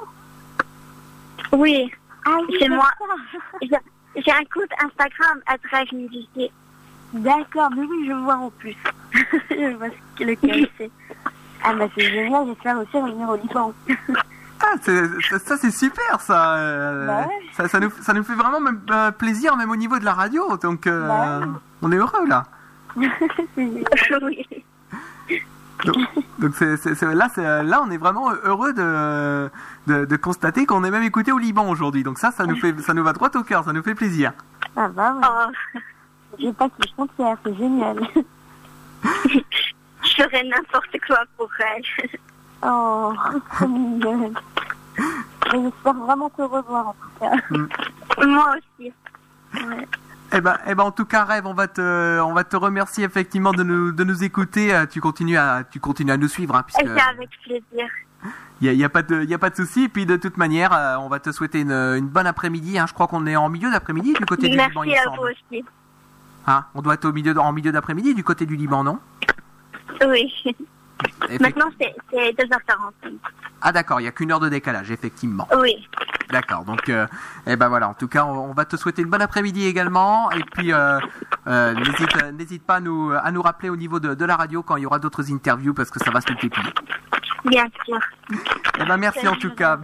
Oui, 1.54 1.90
Ah 2.26 2.38
oui, 2.48 2.58
C'est 2.60 2.70
moi. 2.70 2.90
j'ai 3.62 4.32
un 4.32 4.44
compte 4.54 4.72
Instagram 4.84 5.40
à 5.48 5.58
Drive 5.58 5.94
Music. 5.94 6.52
D'accord, 7.14 7.70
mais 7.76 7.84
oui, 7.84 8.08
je 8.10 8.14
vois 8.14 8.36
en 8.36 8.50
plus. 8.52 8.76
je 9.50 9.74
vois 9.78 9.88
ce 9.90 10.20
que 10.20 10.24
lequel 10.26 10.68
c'est. 10.78 10.92
Ah 11.64 11.74
bah 11.74 11.88
c'est 11.96 12.12
génial, 12.12 12.46
j'espère 12.48 12.78
aussi 12.78 12.98
revenir 13.00 13.30
au 13.30 13.36
Liban. 13.38 13.74
Ah, 14.62 14.74
c'est- 14.82 15.38
ça, 15.40 15.58
c'est 15.58 15.72
super, 15.72 16.20
ça. 16.22 16.56
euh, 16.56 17.08
Bah 17.08 17.28
ouais. 17.28 17.40
ça, 17.54 17.68
ça 17.68 17.80
nous, 17.80 17.92
ça 18.02 18.14
nous 18.14 18.24
fait 18.24 18.36
vraiment 18.36 18.60
même, 18.62 18.82
euh, 18.90 19.12
plaisir, 19.12 19.56
même 19.58 19.70
au 19.70 19.76
niveau 19.76 20.00
de 20.00 20.06
la 20.06 20.14
radio. 20.14 20.58
Donc, 20.58 20.88
euh, 20.88 21.08
Bah 21.08 21.40
ouais. 21.40 21.46
on 21.82 21.92
est 21.92 21.98
heureux 21.98 22.26
là. 22.28 22.46
Donc, 26.40 26.60
là, 26.62 27.28
c'est, 27.34 27.64
là, 27.64 27.82
on 27.86 27.92
est 27.92 27.98
vraiment 27.98 28.32
heureux 28.44 28.74
de, 28.74 29.50
de, 29.88 30.06
de 30.06 30.16
constater 30.16 30.66
qu'on 30.66 30.84
est 30.84 30.92
même 30.92 31.04
écouté 31.04 31.32
au 31.32 31.38
Liban 31.38 31.70
aujourd'hui. 31.70 32.04
Donc 32.04 32.18
ça, 32.18 32.32
ça 32.32 32.46
nous 32.46 32.56
fait, 32.56 32.74
ça 32.82 32.94
nous 32.94 33.04
va 33.04 33.14
droit 33.14 33.30
au 33.36 33.44
cœur, 33.44 33.64
ça 33.66 33.74
nous 33.74 33.84
fait 33.84 33.96
plaisir. 33.96 34.32
Ah 34.76 34.88
bah 34.88 35.14
ouais, 35.16 35.22
Oh, 35.76 35.80
j'ai 36.40 36.54
pas 36.54 36.70
compte 36.96 37.12
faire, 37.18 37.38
c'est 37.46 37.56
génial. 37.58 37.98
je 39.04 40.24
ferai 40.24 40.44
n'importe 40.48 40.98
quoi 41.08 41.18
pour 41.38 41.50
elle. 41.60 41.84
Oh, 42.64 43.14
mignonne. 43.68 44.34
J'espère 45.52 45.94
vraiment 45.94 46.30
te 46.30 46.42
revoir 46.42 46.88
en 46.88 46.94
tout 46.94 47.20
cas. 47.20 48.26
Moi 48.26 48.56
aussi. 48.58 48.94
Eh 50.34 50.42
ben, 50.42 50.58
eh 50.68 50.76
ben, 50.76 50.84
en 50.84 50.92
tout 50.92 51.06
cas, 51.06 51.24
rêve, 51.24 51.46
on 51.46 51.54
va 51.54 51.68
te, 51.68 52.20
on 52.20 52.34
va 52.34 52.44
te 52.44 52.56
remercier 52.56 53.06
effectivement 53.06 53.54
de 53.54 53.64
nous, 53.64 53.92
de 53.92 54.04
nous 54.04 54.24
écouter. 54.24 54.74
Euh, 54.74 54.86
Tu 54.86 55.00
continues 55.00 55.38
à, 55.38 55.64
tu 55.64 55.80
continues 55.80 56.12
à 56.12 56.18
nous 56.18 56.28
suivre, 56.28 56.56
hein, 56.56 56.64
puisque 56.64 56.82
c'est 56.82 57.02
avec 57.02 57.30
plaisir. 57.44 57.88
il 58.62 58.74
y 58.74 58.84
a, 58.84 58.90
pas 58.90 59.04
de, 59.04 59.24
y 59.24 59.34
a 59.34 59.38
pas 59.38 59.50
de 59.50 59.56
souci. 59.56 59.84
Et 59.84 59.90
puis 59.90 60.06
de 60.06 60.18
toute 60.18 60.38
manière, 60.38 60.74
euh, 60.74 60.96
on 60.98 61.08
va 61.08 61.20
te 61.20 61.32
souhaiter 61.32 61.62
une, 61.62 61.72
une 61.72 62.08
bonne 62.08 62.28
après-midi. 62.28 62.80
Hein. 62.80 62.86
Je 62.88 62.94
crois 62.94 63.08
qu'on 63.08 63.26
est 63.28 63.36
en 63.36 63.50
milieu 63.50 63.72
d'après-midi 63.72 64.14
du 64.14 64.26
côté 64.26 64.50
du 64.50 64.58
Liban, 64.58 64.84
il 64.84 64.90
Merci 64.90 65.08
me 65.08 65.14
à 65.14 65.16
vous 65.16 65.24
aussi. 65.24 65.66
Hein, 66.48 66.66
on 66.74 66.82
doit 66.82 66.96
être 66.96 67.06
au 67.06 67.14
milieu, 67.14 67.38
en 67.40 67.54
milieu 67.54 67.72
d'après-midi 67.72 68.14
du 68.14 68.24
côté 68.24 68.46
du 68.46 68.56
Liban, 68.56 68.84
non? 68.84 69.00
Oui. 70.06 70.34
Maintenant 71.40 71.70
c'est 71.80 71.94
c'est 72.12 72.32
2h40. 72.32 73.18
Ah 73.62 73.72
d'accord, 73.72 74.00
il 74.00 74.04
y 74.04 74.08
a 74.08 74.12
qu'une 74.12 74.32
heure 74.32 74.40
de 74.40 74.50
décalage, 74.50 74.92
effectivement. 74.92 75.48
Oui. 75.58 75.88
D'accord, 76.30 76.66
donc, 76.66 76.90
euh, 76.90 77.08
eh 77.48 77.56
ben 77.56 77.68
voilà. 77.68 77.90
En 77.90 77.94
tout 77.94 78.08
cas, 78.08 78.26
on, 78.26 78.50
on 78.50 78.54
va 78.54 78.66
te 78.66 78.76
souhaiter 78.78 79.02
une 79.02 79.10
bonne 79.10 79.22
après-midi 79.22 79.66
également. 79.66 80.32
Et 80.32 80.44
puis, 80.44 80.72
euh, 80.74 81.00
euh, 81.48 81.74
n'hésite, 82.34 82.64
pas 82.64 82.76
à 82.76 82.80
nous, 82.80 83.12
à 83.12 83.32
nous 83.32 83.42
rappeler 83.42 83.70
au 83.70 83.76
niveau 83.76 84.00
de, 84.00 84.14
de 84.14 84.26
la 84.26 84.36
radio 84.36 84.62
quand 84.64 84.76
il 84.76 84.84
y 84.84 84.86
aura 84.86 85.00
d'autres 85.00 85.32
interviews 85.32 85.74
parce 85.74 85.90
que 85.90 86.00
ça 86.04 86.12
va 86.12 86.22
se 86.22 86.30
multiplier. 86.30 86.72
Bien 87.46 87.68
sûr. 87.86 88.00
Eh 88.80 88.86
ben 88.86 88.98
merci 88.98 89.28
en 89.28 89.36
tout 89.36 89.54
cas. 89.54 89.80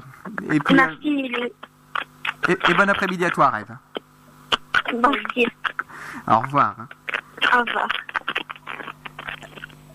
Et 0.49 0.59
puis, 0.59 0.75
Merci 0.75 1.31
et, 2.47 2.57
et 2.69 2.73
bon 2.73 2.89
après-midi 2.89 3.23
à 3.23 3.29
toi, 3.29 3.49
Rêve. 3.49 3.77
Merci. 4.93 5.47
Au 6.27 6.39
revoir. 6.39 6.75
Au 7.53 7.59
revoir. 7.59 7.87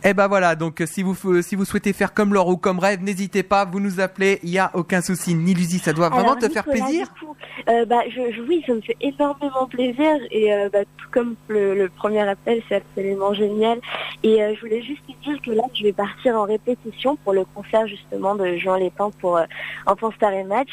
Eh 0.09 0.15
ben 0.15 0.29
voilà, 0.29 0.55
donc 0.55 0.85
si 0.87 1.03
vous 1.03 1.17
si 1.43 1.57
vous 1.57 1.65
souhaitez 1.65 1.93
faire 1.93 2.15
comme 2.15 2.33
Laure 2.33 2.47
ou 2.49 2.57
comme 2.57 2.79
Rêve, 2.79 3.03
n'hésitez 3.03 3.43
pas, 3.43 3.65
vous 3.65 3.81
nous 3.81 3.99
appelez, 3.99 4.39
il 4.45 4.51
y 4.51 4.59
a 4.59 4.71
aucun 4.75 5.01
souci. 5.01 5.35
Nilusi, 5.35 5.81
ça 5.81 5.93
doit 5.93 6.11
vraiment 6.11 6.35
Alors, 6.35 6.39
te 6.39 6.49
faire 6.49 6.63
plaisir. 6.63 7.09
du 7.13 7.27
coup, 7.27 7.35
euh, 7.69 7.85
bah, 7.87 8.03
je, 8.09 8.33
je- 8.33 8.41
oui, 8.43 8.63
ça 8.65 8.75
me 8.75 8.81
fait 8.83 8.97
énormément 9.01 9.67
plaisir 9.67 10.13
et 10.31 10.53
euh, 10.55 10.69
bah, 10.73 10.85
tout 10.97 11.09
comme 11.11 11.35
le, 11.49 11.75
le 11.75 11.89
premier 11.89 12.21
appel, 12.21 12.63
c'est 12.69 12.77
absolument 12.77 13.35
génial. 13.35 13.81
Et 14.23 14.43
euh, 14.43 14.55
je 14.55 14.61
voulais 14.61 14.83
juste 14.83 15.03
te 15.07 15.13
dire 15.25 15.41
que 15.43 15.51
là, 15.51 15.63
je 15.75 15.83
vais 15.83 15.93
partir 15.93 16.35
en 16.37 16.45
répétition 16.45 17.17
pour 17.17 17.33
le 17.33 17.45
concert 17.45 17.87
justement 17.87 18.35
de 18.35 18.57
Jean 18.57 18.77
Lépin 18.77 19.11
pour 19.21 19.37
euh, 19.37 19.45
Enfant 19.87 20.11
Star 20.13 20.33
et 20.33 20.43
Match. 20.45 20.71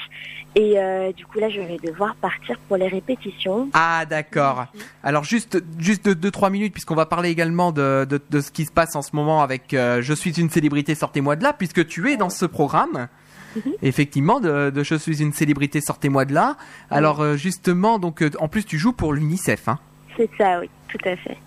Et 0.55 0.79
euh, 0.79 1.11
du 1.11 1.25
coup, 1.25 1.39
là, 1.39 1.49
je 1.49 1.59
vais 1.59 1.77
devoir 1.77 2.15
partir 2.15 2.57
pour 2.67 2.77
les 2.77 2.87
répétitions. 2.87 3.69
Ah 3.73 4.05
d'accord. 4.05 4.65
Alors 5.03 5.23
juste 5.23 5.61
juste 5.77 6.05
deux, 6.05 6.15
deux 6.15 6.31
trois 6.31 6.49
minutes 6.49 6.73
puisqu'on 6.73 6.95
va 6.95 7.05
parler 7.05 7.29
également 7.29 7.71
de, 7.71 8.05
de, 8.09 8.19
de 8.29 8.41
ce 8.41 8.51
qui 8.51 8.65
se 8.65 8.71
passe 8.71 8.95
en 8.95 9.01
ce 9.01 9.15
moment 9.15 9.41
avec 9.41 9.73
euh, 9.73 10.01
Je 10.01 10.13
suis 10.13 10.39
une 10.39 10.49
célébrité 10.49 10.95
sortez-moi 10.95 11.35
de 11.35 11.43
là 11.43 11.53
puisque 11.53 11.85
tu 11.85 12.09
es 12.11 12.17
dans 12.17 12.29
ce 12.29 12.45
programme. 12.45 13.07
Effectivement, 13.83 14.39
de, 14.39 14.71
de 14.71 14.83
Je 14.83 14.95
suis 14.95 15.21
une 15.21 15.33
célébrité 15.33 15.79
sortez-moi 15.81 16.25
de 16.25 16.33
là. 16.33 16.55
Alors 16.89 17.35
justement, 17.35 17.99
donc 17.99 18.23
en 18.39 18.47
plus 18.47 18.63
tu 18.63 18.79
joues 18.79 18.93
pour 18.93 19.13
l'UNICEF, 19.13 19.67
hein. 19.67 19.79
C'est 20.17 20.29
ça, 20.37 20.59
oui, 20.59 20.69
tout 20.87 20.97
à 21.05 21.15
fait. 21.15 21.37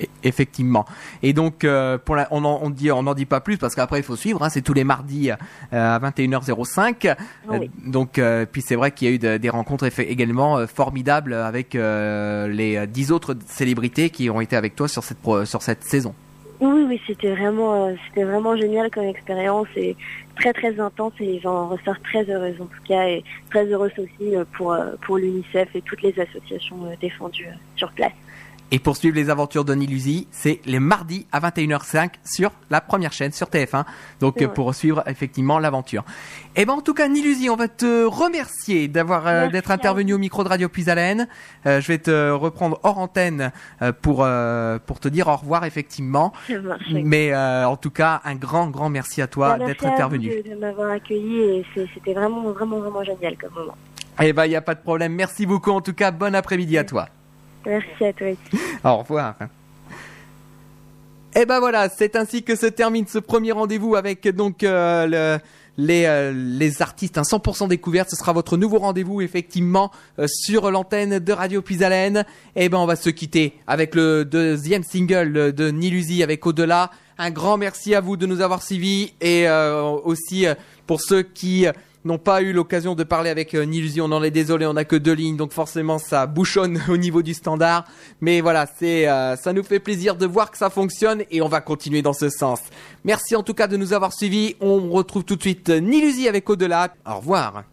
E- 0.00 0.06
Effectivement. 0.22 0.84
Et 1.22 1.32
donc, 1.32 1.64
euh, 1.64 1.96
pour 1.98 2.14
la, 2.16 2.28
on 2.30 2.44
en 2.44 2.60
on 2.62 2.70
dit, 2.70 2.90
on 2.92 3.02
n'en 3.02 3.14
dit 3.14 3.26
pas 3.26 3.40
plus 3.40 3.56
parce 3.56 3.74
qu'après 3.74 3.98
il 4.00 4.02
faut 4.02 4.16
suivre. 4.16 4.42
Hein, 4.42 4.48
c'est 4.50 4.62
tous 4.62 4.74
les 4.74 4.84
mardis 4.84 5.30
euh, 5.30 5.36
à 5.72 5.98
21h05. 5.98 7.06
Euh, 7.08 7.14
Oui. 7.48 7.70
donc, 7.84 8.18
euh, 8.18 8.46
puis 8.50 8.62
c'est 8.62 8.76
vrai 8.76 8.90
qu'il 8.92 9.08
y 9.08 9.10
a 9.12 9.14
eu 9.14 9.18
de- 9.18 9.36
des 9.38 9.50
rencontres 9.50 9.88
également 10.00 10.66
formidables 10.66 11.34
avec 11.34 11.74
les 11.74 12.86
dix 12.86 13.12
autres 13.12 13.36
célébrités 13.46 14.10
qui 14.10 14.30
ont 14.30 14.40
été 14.40 14.56
avec 14.56 14.76
toi 14.76 14.88
sur 14.88 15.02
cette 15.04 15.18
sur 15.44 15.62
cette 15.62 15.84
saison. 15.84 16.14
Oui, 16.60 16.84
oui, 16.86 17.00
c'était 17.06 17.30
vraiment, 17.34 17.90
c'était 18.08 18.24
vraiment 18.24 18.54
génial 18.56 18.90
comme 18.90 19.04
expérience 19.04 19.68
et 19.76 19.96
très 20.38 20.52
très 20.52 20.78
intense 20.78 21.12
et 21.20 21.40
j'en 21.42 21.68
ressors 21.68 21.98
très 22.02 22.24
heureuse 22.30 22.56
en 22.60 22.66
tout 22.66 22.82
cas 22.86 23.06
et 23.08 23.24
très 23.50 23.64
heureuse 23.64 23.92
aussi 23.98 24.34
pour 24.56 24.76
pour 25.02 25.16
l'UNICEF 25.16 25.68
et 25.74 25.80
toutes 25.82 26.02
les 26.02 26.14
associations 26.20 26.76
défendues 27.00 27.48
sur 27.76 27.90
place. 27.92 28.12
Et 28.72 28.78
pour 28.78 28.96
suivre 28.96 29.16
les 29.16 29.30
aventures 29.30 29.64
de 29.64 29.74
Nilusi, 29.74 30.28
c'est 30.30 30.60
les 30.64 30.78
mardis 30.78 31.26
à 31.32 31.40
21h05 31.40 32.10
sur 32.24 32.52
la 32.70 32.80
première 32.80 33.12
chaîne, 33.12 33.32
sur 33.32 33.48
TF1. 33.48 33.84
Donc 34.20 34.40
euh, 34.42 34.48
pour 34.48 34.74
suivre 34.74 35.02
effectivement 35.06 35.58
l'aventure. 35.58 36.04
Et 36.56 36.64
ben 36.64 36.74
en 36.74 36.80
tout 36.80 36.94
cas, 36.94 37.08
Nilusi, 37.08 37.50
on 37.50 37.56
va 37.56 37.68
te 37.68 38.04
remercier 38.04 38.88
d'avoir 38.88 39.26
euh, 39.26 39.48
d'être 39.48 39.70
intervenu 39.70 40.14
au 40.14 40.18
micro 40.18 40.44
de 40.44 40.48
Radio 40.48 40.68
Puisalène. 40.68 41.28
Euh, 41.66 41.80
je 41.80 41.88
vais 41.88 41.98
te 41.98 42.30
reprendre 42.30 42.78
hors 42.82 42.98
antenne 42.98 43.52
euh, 43.82 43.92
pour 43.92 44.26
pour 44.86 45.00
te 45.00 45.08
dire 45.08 45.28
au 45.28 45.36
revoir 45.36 45.64
effectivement. 45.64 46.32
Mais 46.90 47.32
euh, 47.32 47.66
en 47.66 47.76
tout 47.76 47.90
cas, 47.90 48.20
un 48.24 48.34
grand 48.34 48.68
grand 48.68 48.90
merci 48.90 49.22
à 49.22 49.26
toi 49.26 49.56
Bah, 49.56 49.66
d'être 49.66 49.86
intervenu. 49.86 50.28
De, 50.28 50.50
de 50.50 50.54
m'avoir 50.54 50.90
accueilli 50.92 51.40
et 51.40 51.66
c'était 51.94 52.14
vraiment 52.14 52.42
vraiment 52.52 52.78
vraiment 52.78 53.02
génial 53.04 53.36
comme 53.36 53.52
moment. 53.54 53.76
Et 54.20 54.32
ben 54.32 54.44
il 54.46 54.52
y 54.52 54.56
a 54.56 54.60
pas 54.60 54.74
de 54.74 54.80
problème. 54.80 55.14
Merci 55.14 55.46
beaucoup 55.46 55.70
en 55.70 55.80
tout 55.80 55.94
cas. 55.94 56.10
Bon 56.10 56.34
après-midi 56.34 56.76
à 56.78 56.84
toi. 56.84 57.08
Merci 57.66 58.04
à 58.04 58.12
toi. 58.12 58.28
Au 58.84 58.96
revoir. 58.98 59.34
Et 61.34 61.46
ben 61.46 61.60
voilà, 61.60 61.88
c'est 61.88 62.16
ainsi 62.16 62.42
que 62.42 62.56
se 62.56 62.66
termine 62.66 63.06
ce 63.06 63.18
premier 63.18 63.52
rendez-vous 63.52 63.94
avec 63.94 64.26
donc 64.28 64.64
euh, 64.64 65.06
le- 65.06 65.40
les, 65.76 66.04
euh, 66.06 66.32
les 66.34 66.82
artistes 66.82 67.16
un 67.18 67.22
100% 67.22 67.68
découverte. 67.68 68.10
Ce 68.10 68.16
sera 68.16 68.32
votre 68.32 68.56
nouveau 68.56 68.78
rendez-vous 68.78 69.20
effectivement 69.20 69.92
euh, 70.18 70.26
sur 70.28 70.70
l'antenne 70.72 71.20
de 71.20 71.32
Radio 71.32 71.62
Puisalène. 71.62 72.24
Et 72.56 72.68
ben 72.68 72.78
on 72.78 72.86
va 72.86 72.96
se 72.96 73.10
quitter 73.10 73.54
avec 73.68 73.94
le 73.94 74.24
deuxième 74.24 74.82
single 74.82 75.52
de 75.52 75.70
Nilusi 75.70 76.22
avec 76.24 76.44
Au-delà. 76.46 76.90
Un 77.18 77.30
grand 77.30 77.56
merci 77.58 77.94
à 77.94 78.00
vous 78.00 78.16
de 78.16 78.26
nous 78.26 78.40
avoir 78.40 78.62
suivis 78.62 79.12
et 79.20 79.46
aussi 80.04 80.46
pour 80.86 81.02
ceux 81.02 81.22
qui 81.22 81.66
n'ont 82.04 82.18
pas 82.18 82.42
eu 82.42 82.52
l'occasion 82.52 82.94
de 82.94 83.04
parler 83.04 83.30
avec 83.30 83.54
euh, 83.54 83.64
Nilusi, 83.64 84.00
on 84.00 84.12
en 84.12 84.22
est 84.22 84.30
désolé, 84.30 84.66
on 84.66 84.72
n'a 84.74 84.84
que 84.84 84.96
deux 84.96 85.12
lignes, 85.12 85.36
donc 85.36 85.52
forcément 85.52 85.98
ça 85.98 86.26
bouchonne 86.26 86.80
au 86.88 86.96
niveau 86.96 87.22
du 87.22 87.34
standard. 87.34 87.84
Mais 88.20 88.40
voilà, 88.40 88.66
c'est, 88.78 89.08
euh, 89.08 89.36
ça 89.36 89.52
nous 89.52 89.62
fait 89.62 89.80
plaisir 89.80 90.16
de 90.16 90.26
voir 90.26 90.50
que 90.50 90.58
ça 90.58 90.70
fonctionne 90.70 91.24
et 91.30 91.42
on 91.42 91.48
va 91.48 91.60
continuer 91.60 92.02
dans 92.02 92.12
ce 92.12 92.28
sens. 92.28 92.60
Merci 93.04 93.36
en 93.36 93.42
tout 93.42 93.54
cas 93.54 93.66
de 93.66 93.76
nous 93.76 93.92
avoir 93.92 94.12
suivis. 94.12 94.56
On 94.60 94.90
retrouve 94.90 95.24
tout 95.24 95.36
de 95.36 95.42
suite 95.42 95.68
euh, 95.70 95.80
Nilusi 95.80 96.28
avec 96.28 96.48
Au-delà. 96.48 96.94
Au 97.06 97.16
revoir. 97.16 97.64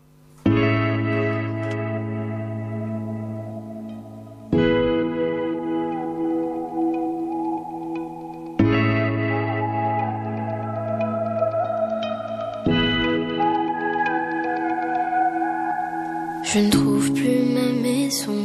Je 16.57 16.63
ne 16.63 16.71
trouve 16.71 17.13
plus 17.13 17.39
ma 17.53 17.69
maison. 17.87 18.41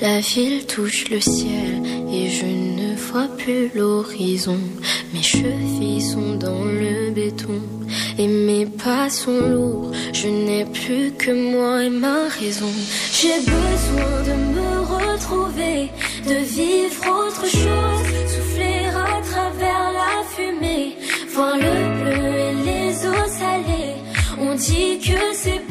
La 0.00 0.20
ville 0.20 0.64
touche 0.64 1.10
le 1.10 1.20
ciel 1.20 1.82
et 2.10 2.30
je 2.30 2.46
ne 2.46 2.96
vois 2.96 3.28
plus 3.36 3.70
l'horizon. 3.74 4.58
Mes 5.12 5.20
chevilles 5.20 6.00
sont 6.00 6.36
dans 6.36 6.64
le 6.64 7.10
béton 7.10 7.60
et 8.16 8.26
mes 8.26 8.64
pas 8.64 9.10
sont 9.10 9.38
lourds. 9.38 9.92
Je 10.14 10.28
n'ai 10.28 10.64
plus 10.64 11.12
que 11.12 11.30
moi 11.30 11.84
et 11.84 11.90
ma 11.90 12.26
raison. 12.40 12.72
J'ai 13.12 13.38
besoin 13.52 14.14
de 14.28 14.34
me 14.56 14.70
retrouver, 14.96 15.90
de 16.26 16.38
vivre 16.56 17.04
autre 17.20 17.46
chose, 17.46 18.04
souffler 18.34 18.86
à 18.88 19.20
travers 19.30 19.92
la 20.00 20.14
fumée, 20.34 20.96
voir 21.34 21.54
le 21.58 21.74
bleu 22.00 22.24
et 22.46 22.54
les 22.64 23.06
eaux 23.06 23.30
salées. 23.40 23.96
On 24.40 24.54
dit 24.54 24.98
que 24.98 25.20
c'est 25.34 25.62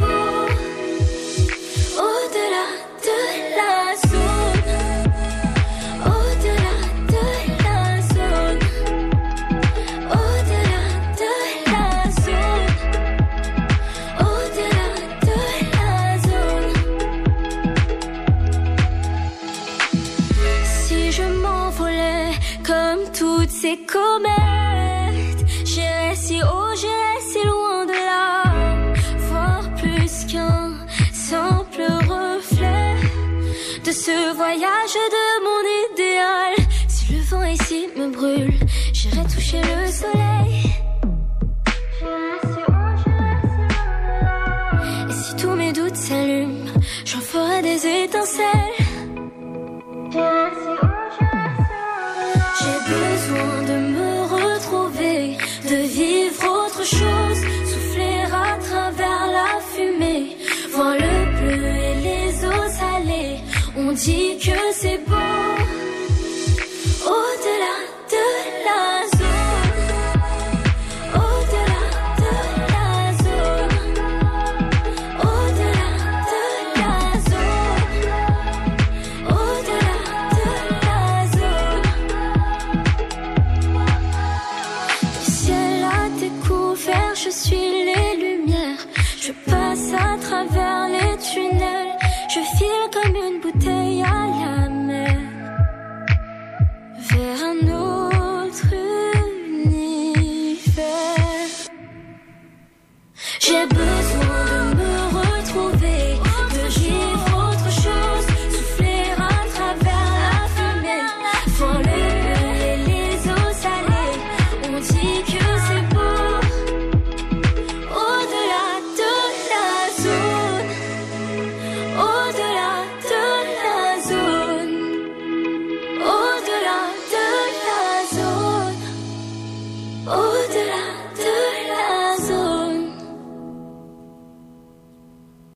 de 55.74 55.88
vivre 55.88 56.44
autre 56.66 56.86
chose, 56.86 57.40
souffler 57.72 58.22
à 58.32 58.58
travers 58.68 59.26
la 59.38 59.52
fumée, 59.72 60.38
voir 60.72 60.94
le 60.94 61.16
bleu 61.38 61.66
et 61.90 61.96
les 62.08 62.46
eaux 62.46 62.70
salées. 62.80 63.40
On 63.76 63.92
dit 63.92 64.38
que 64.38 64.73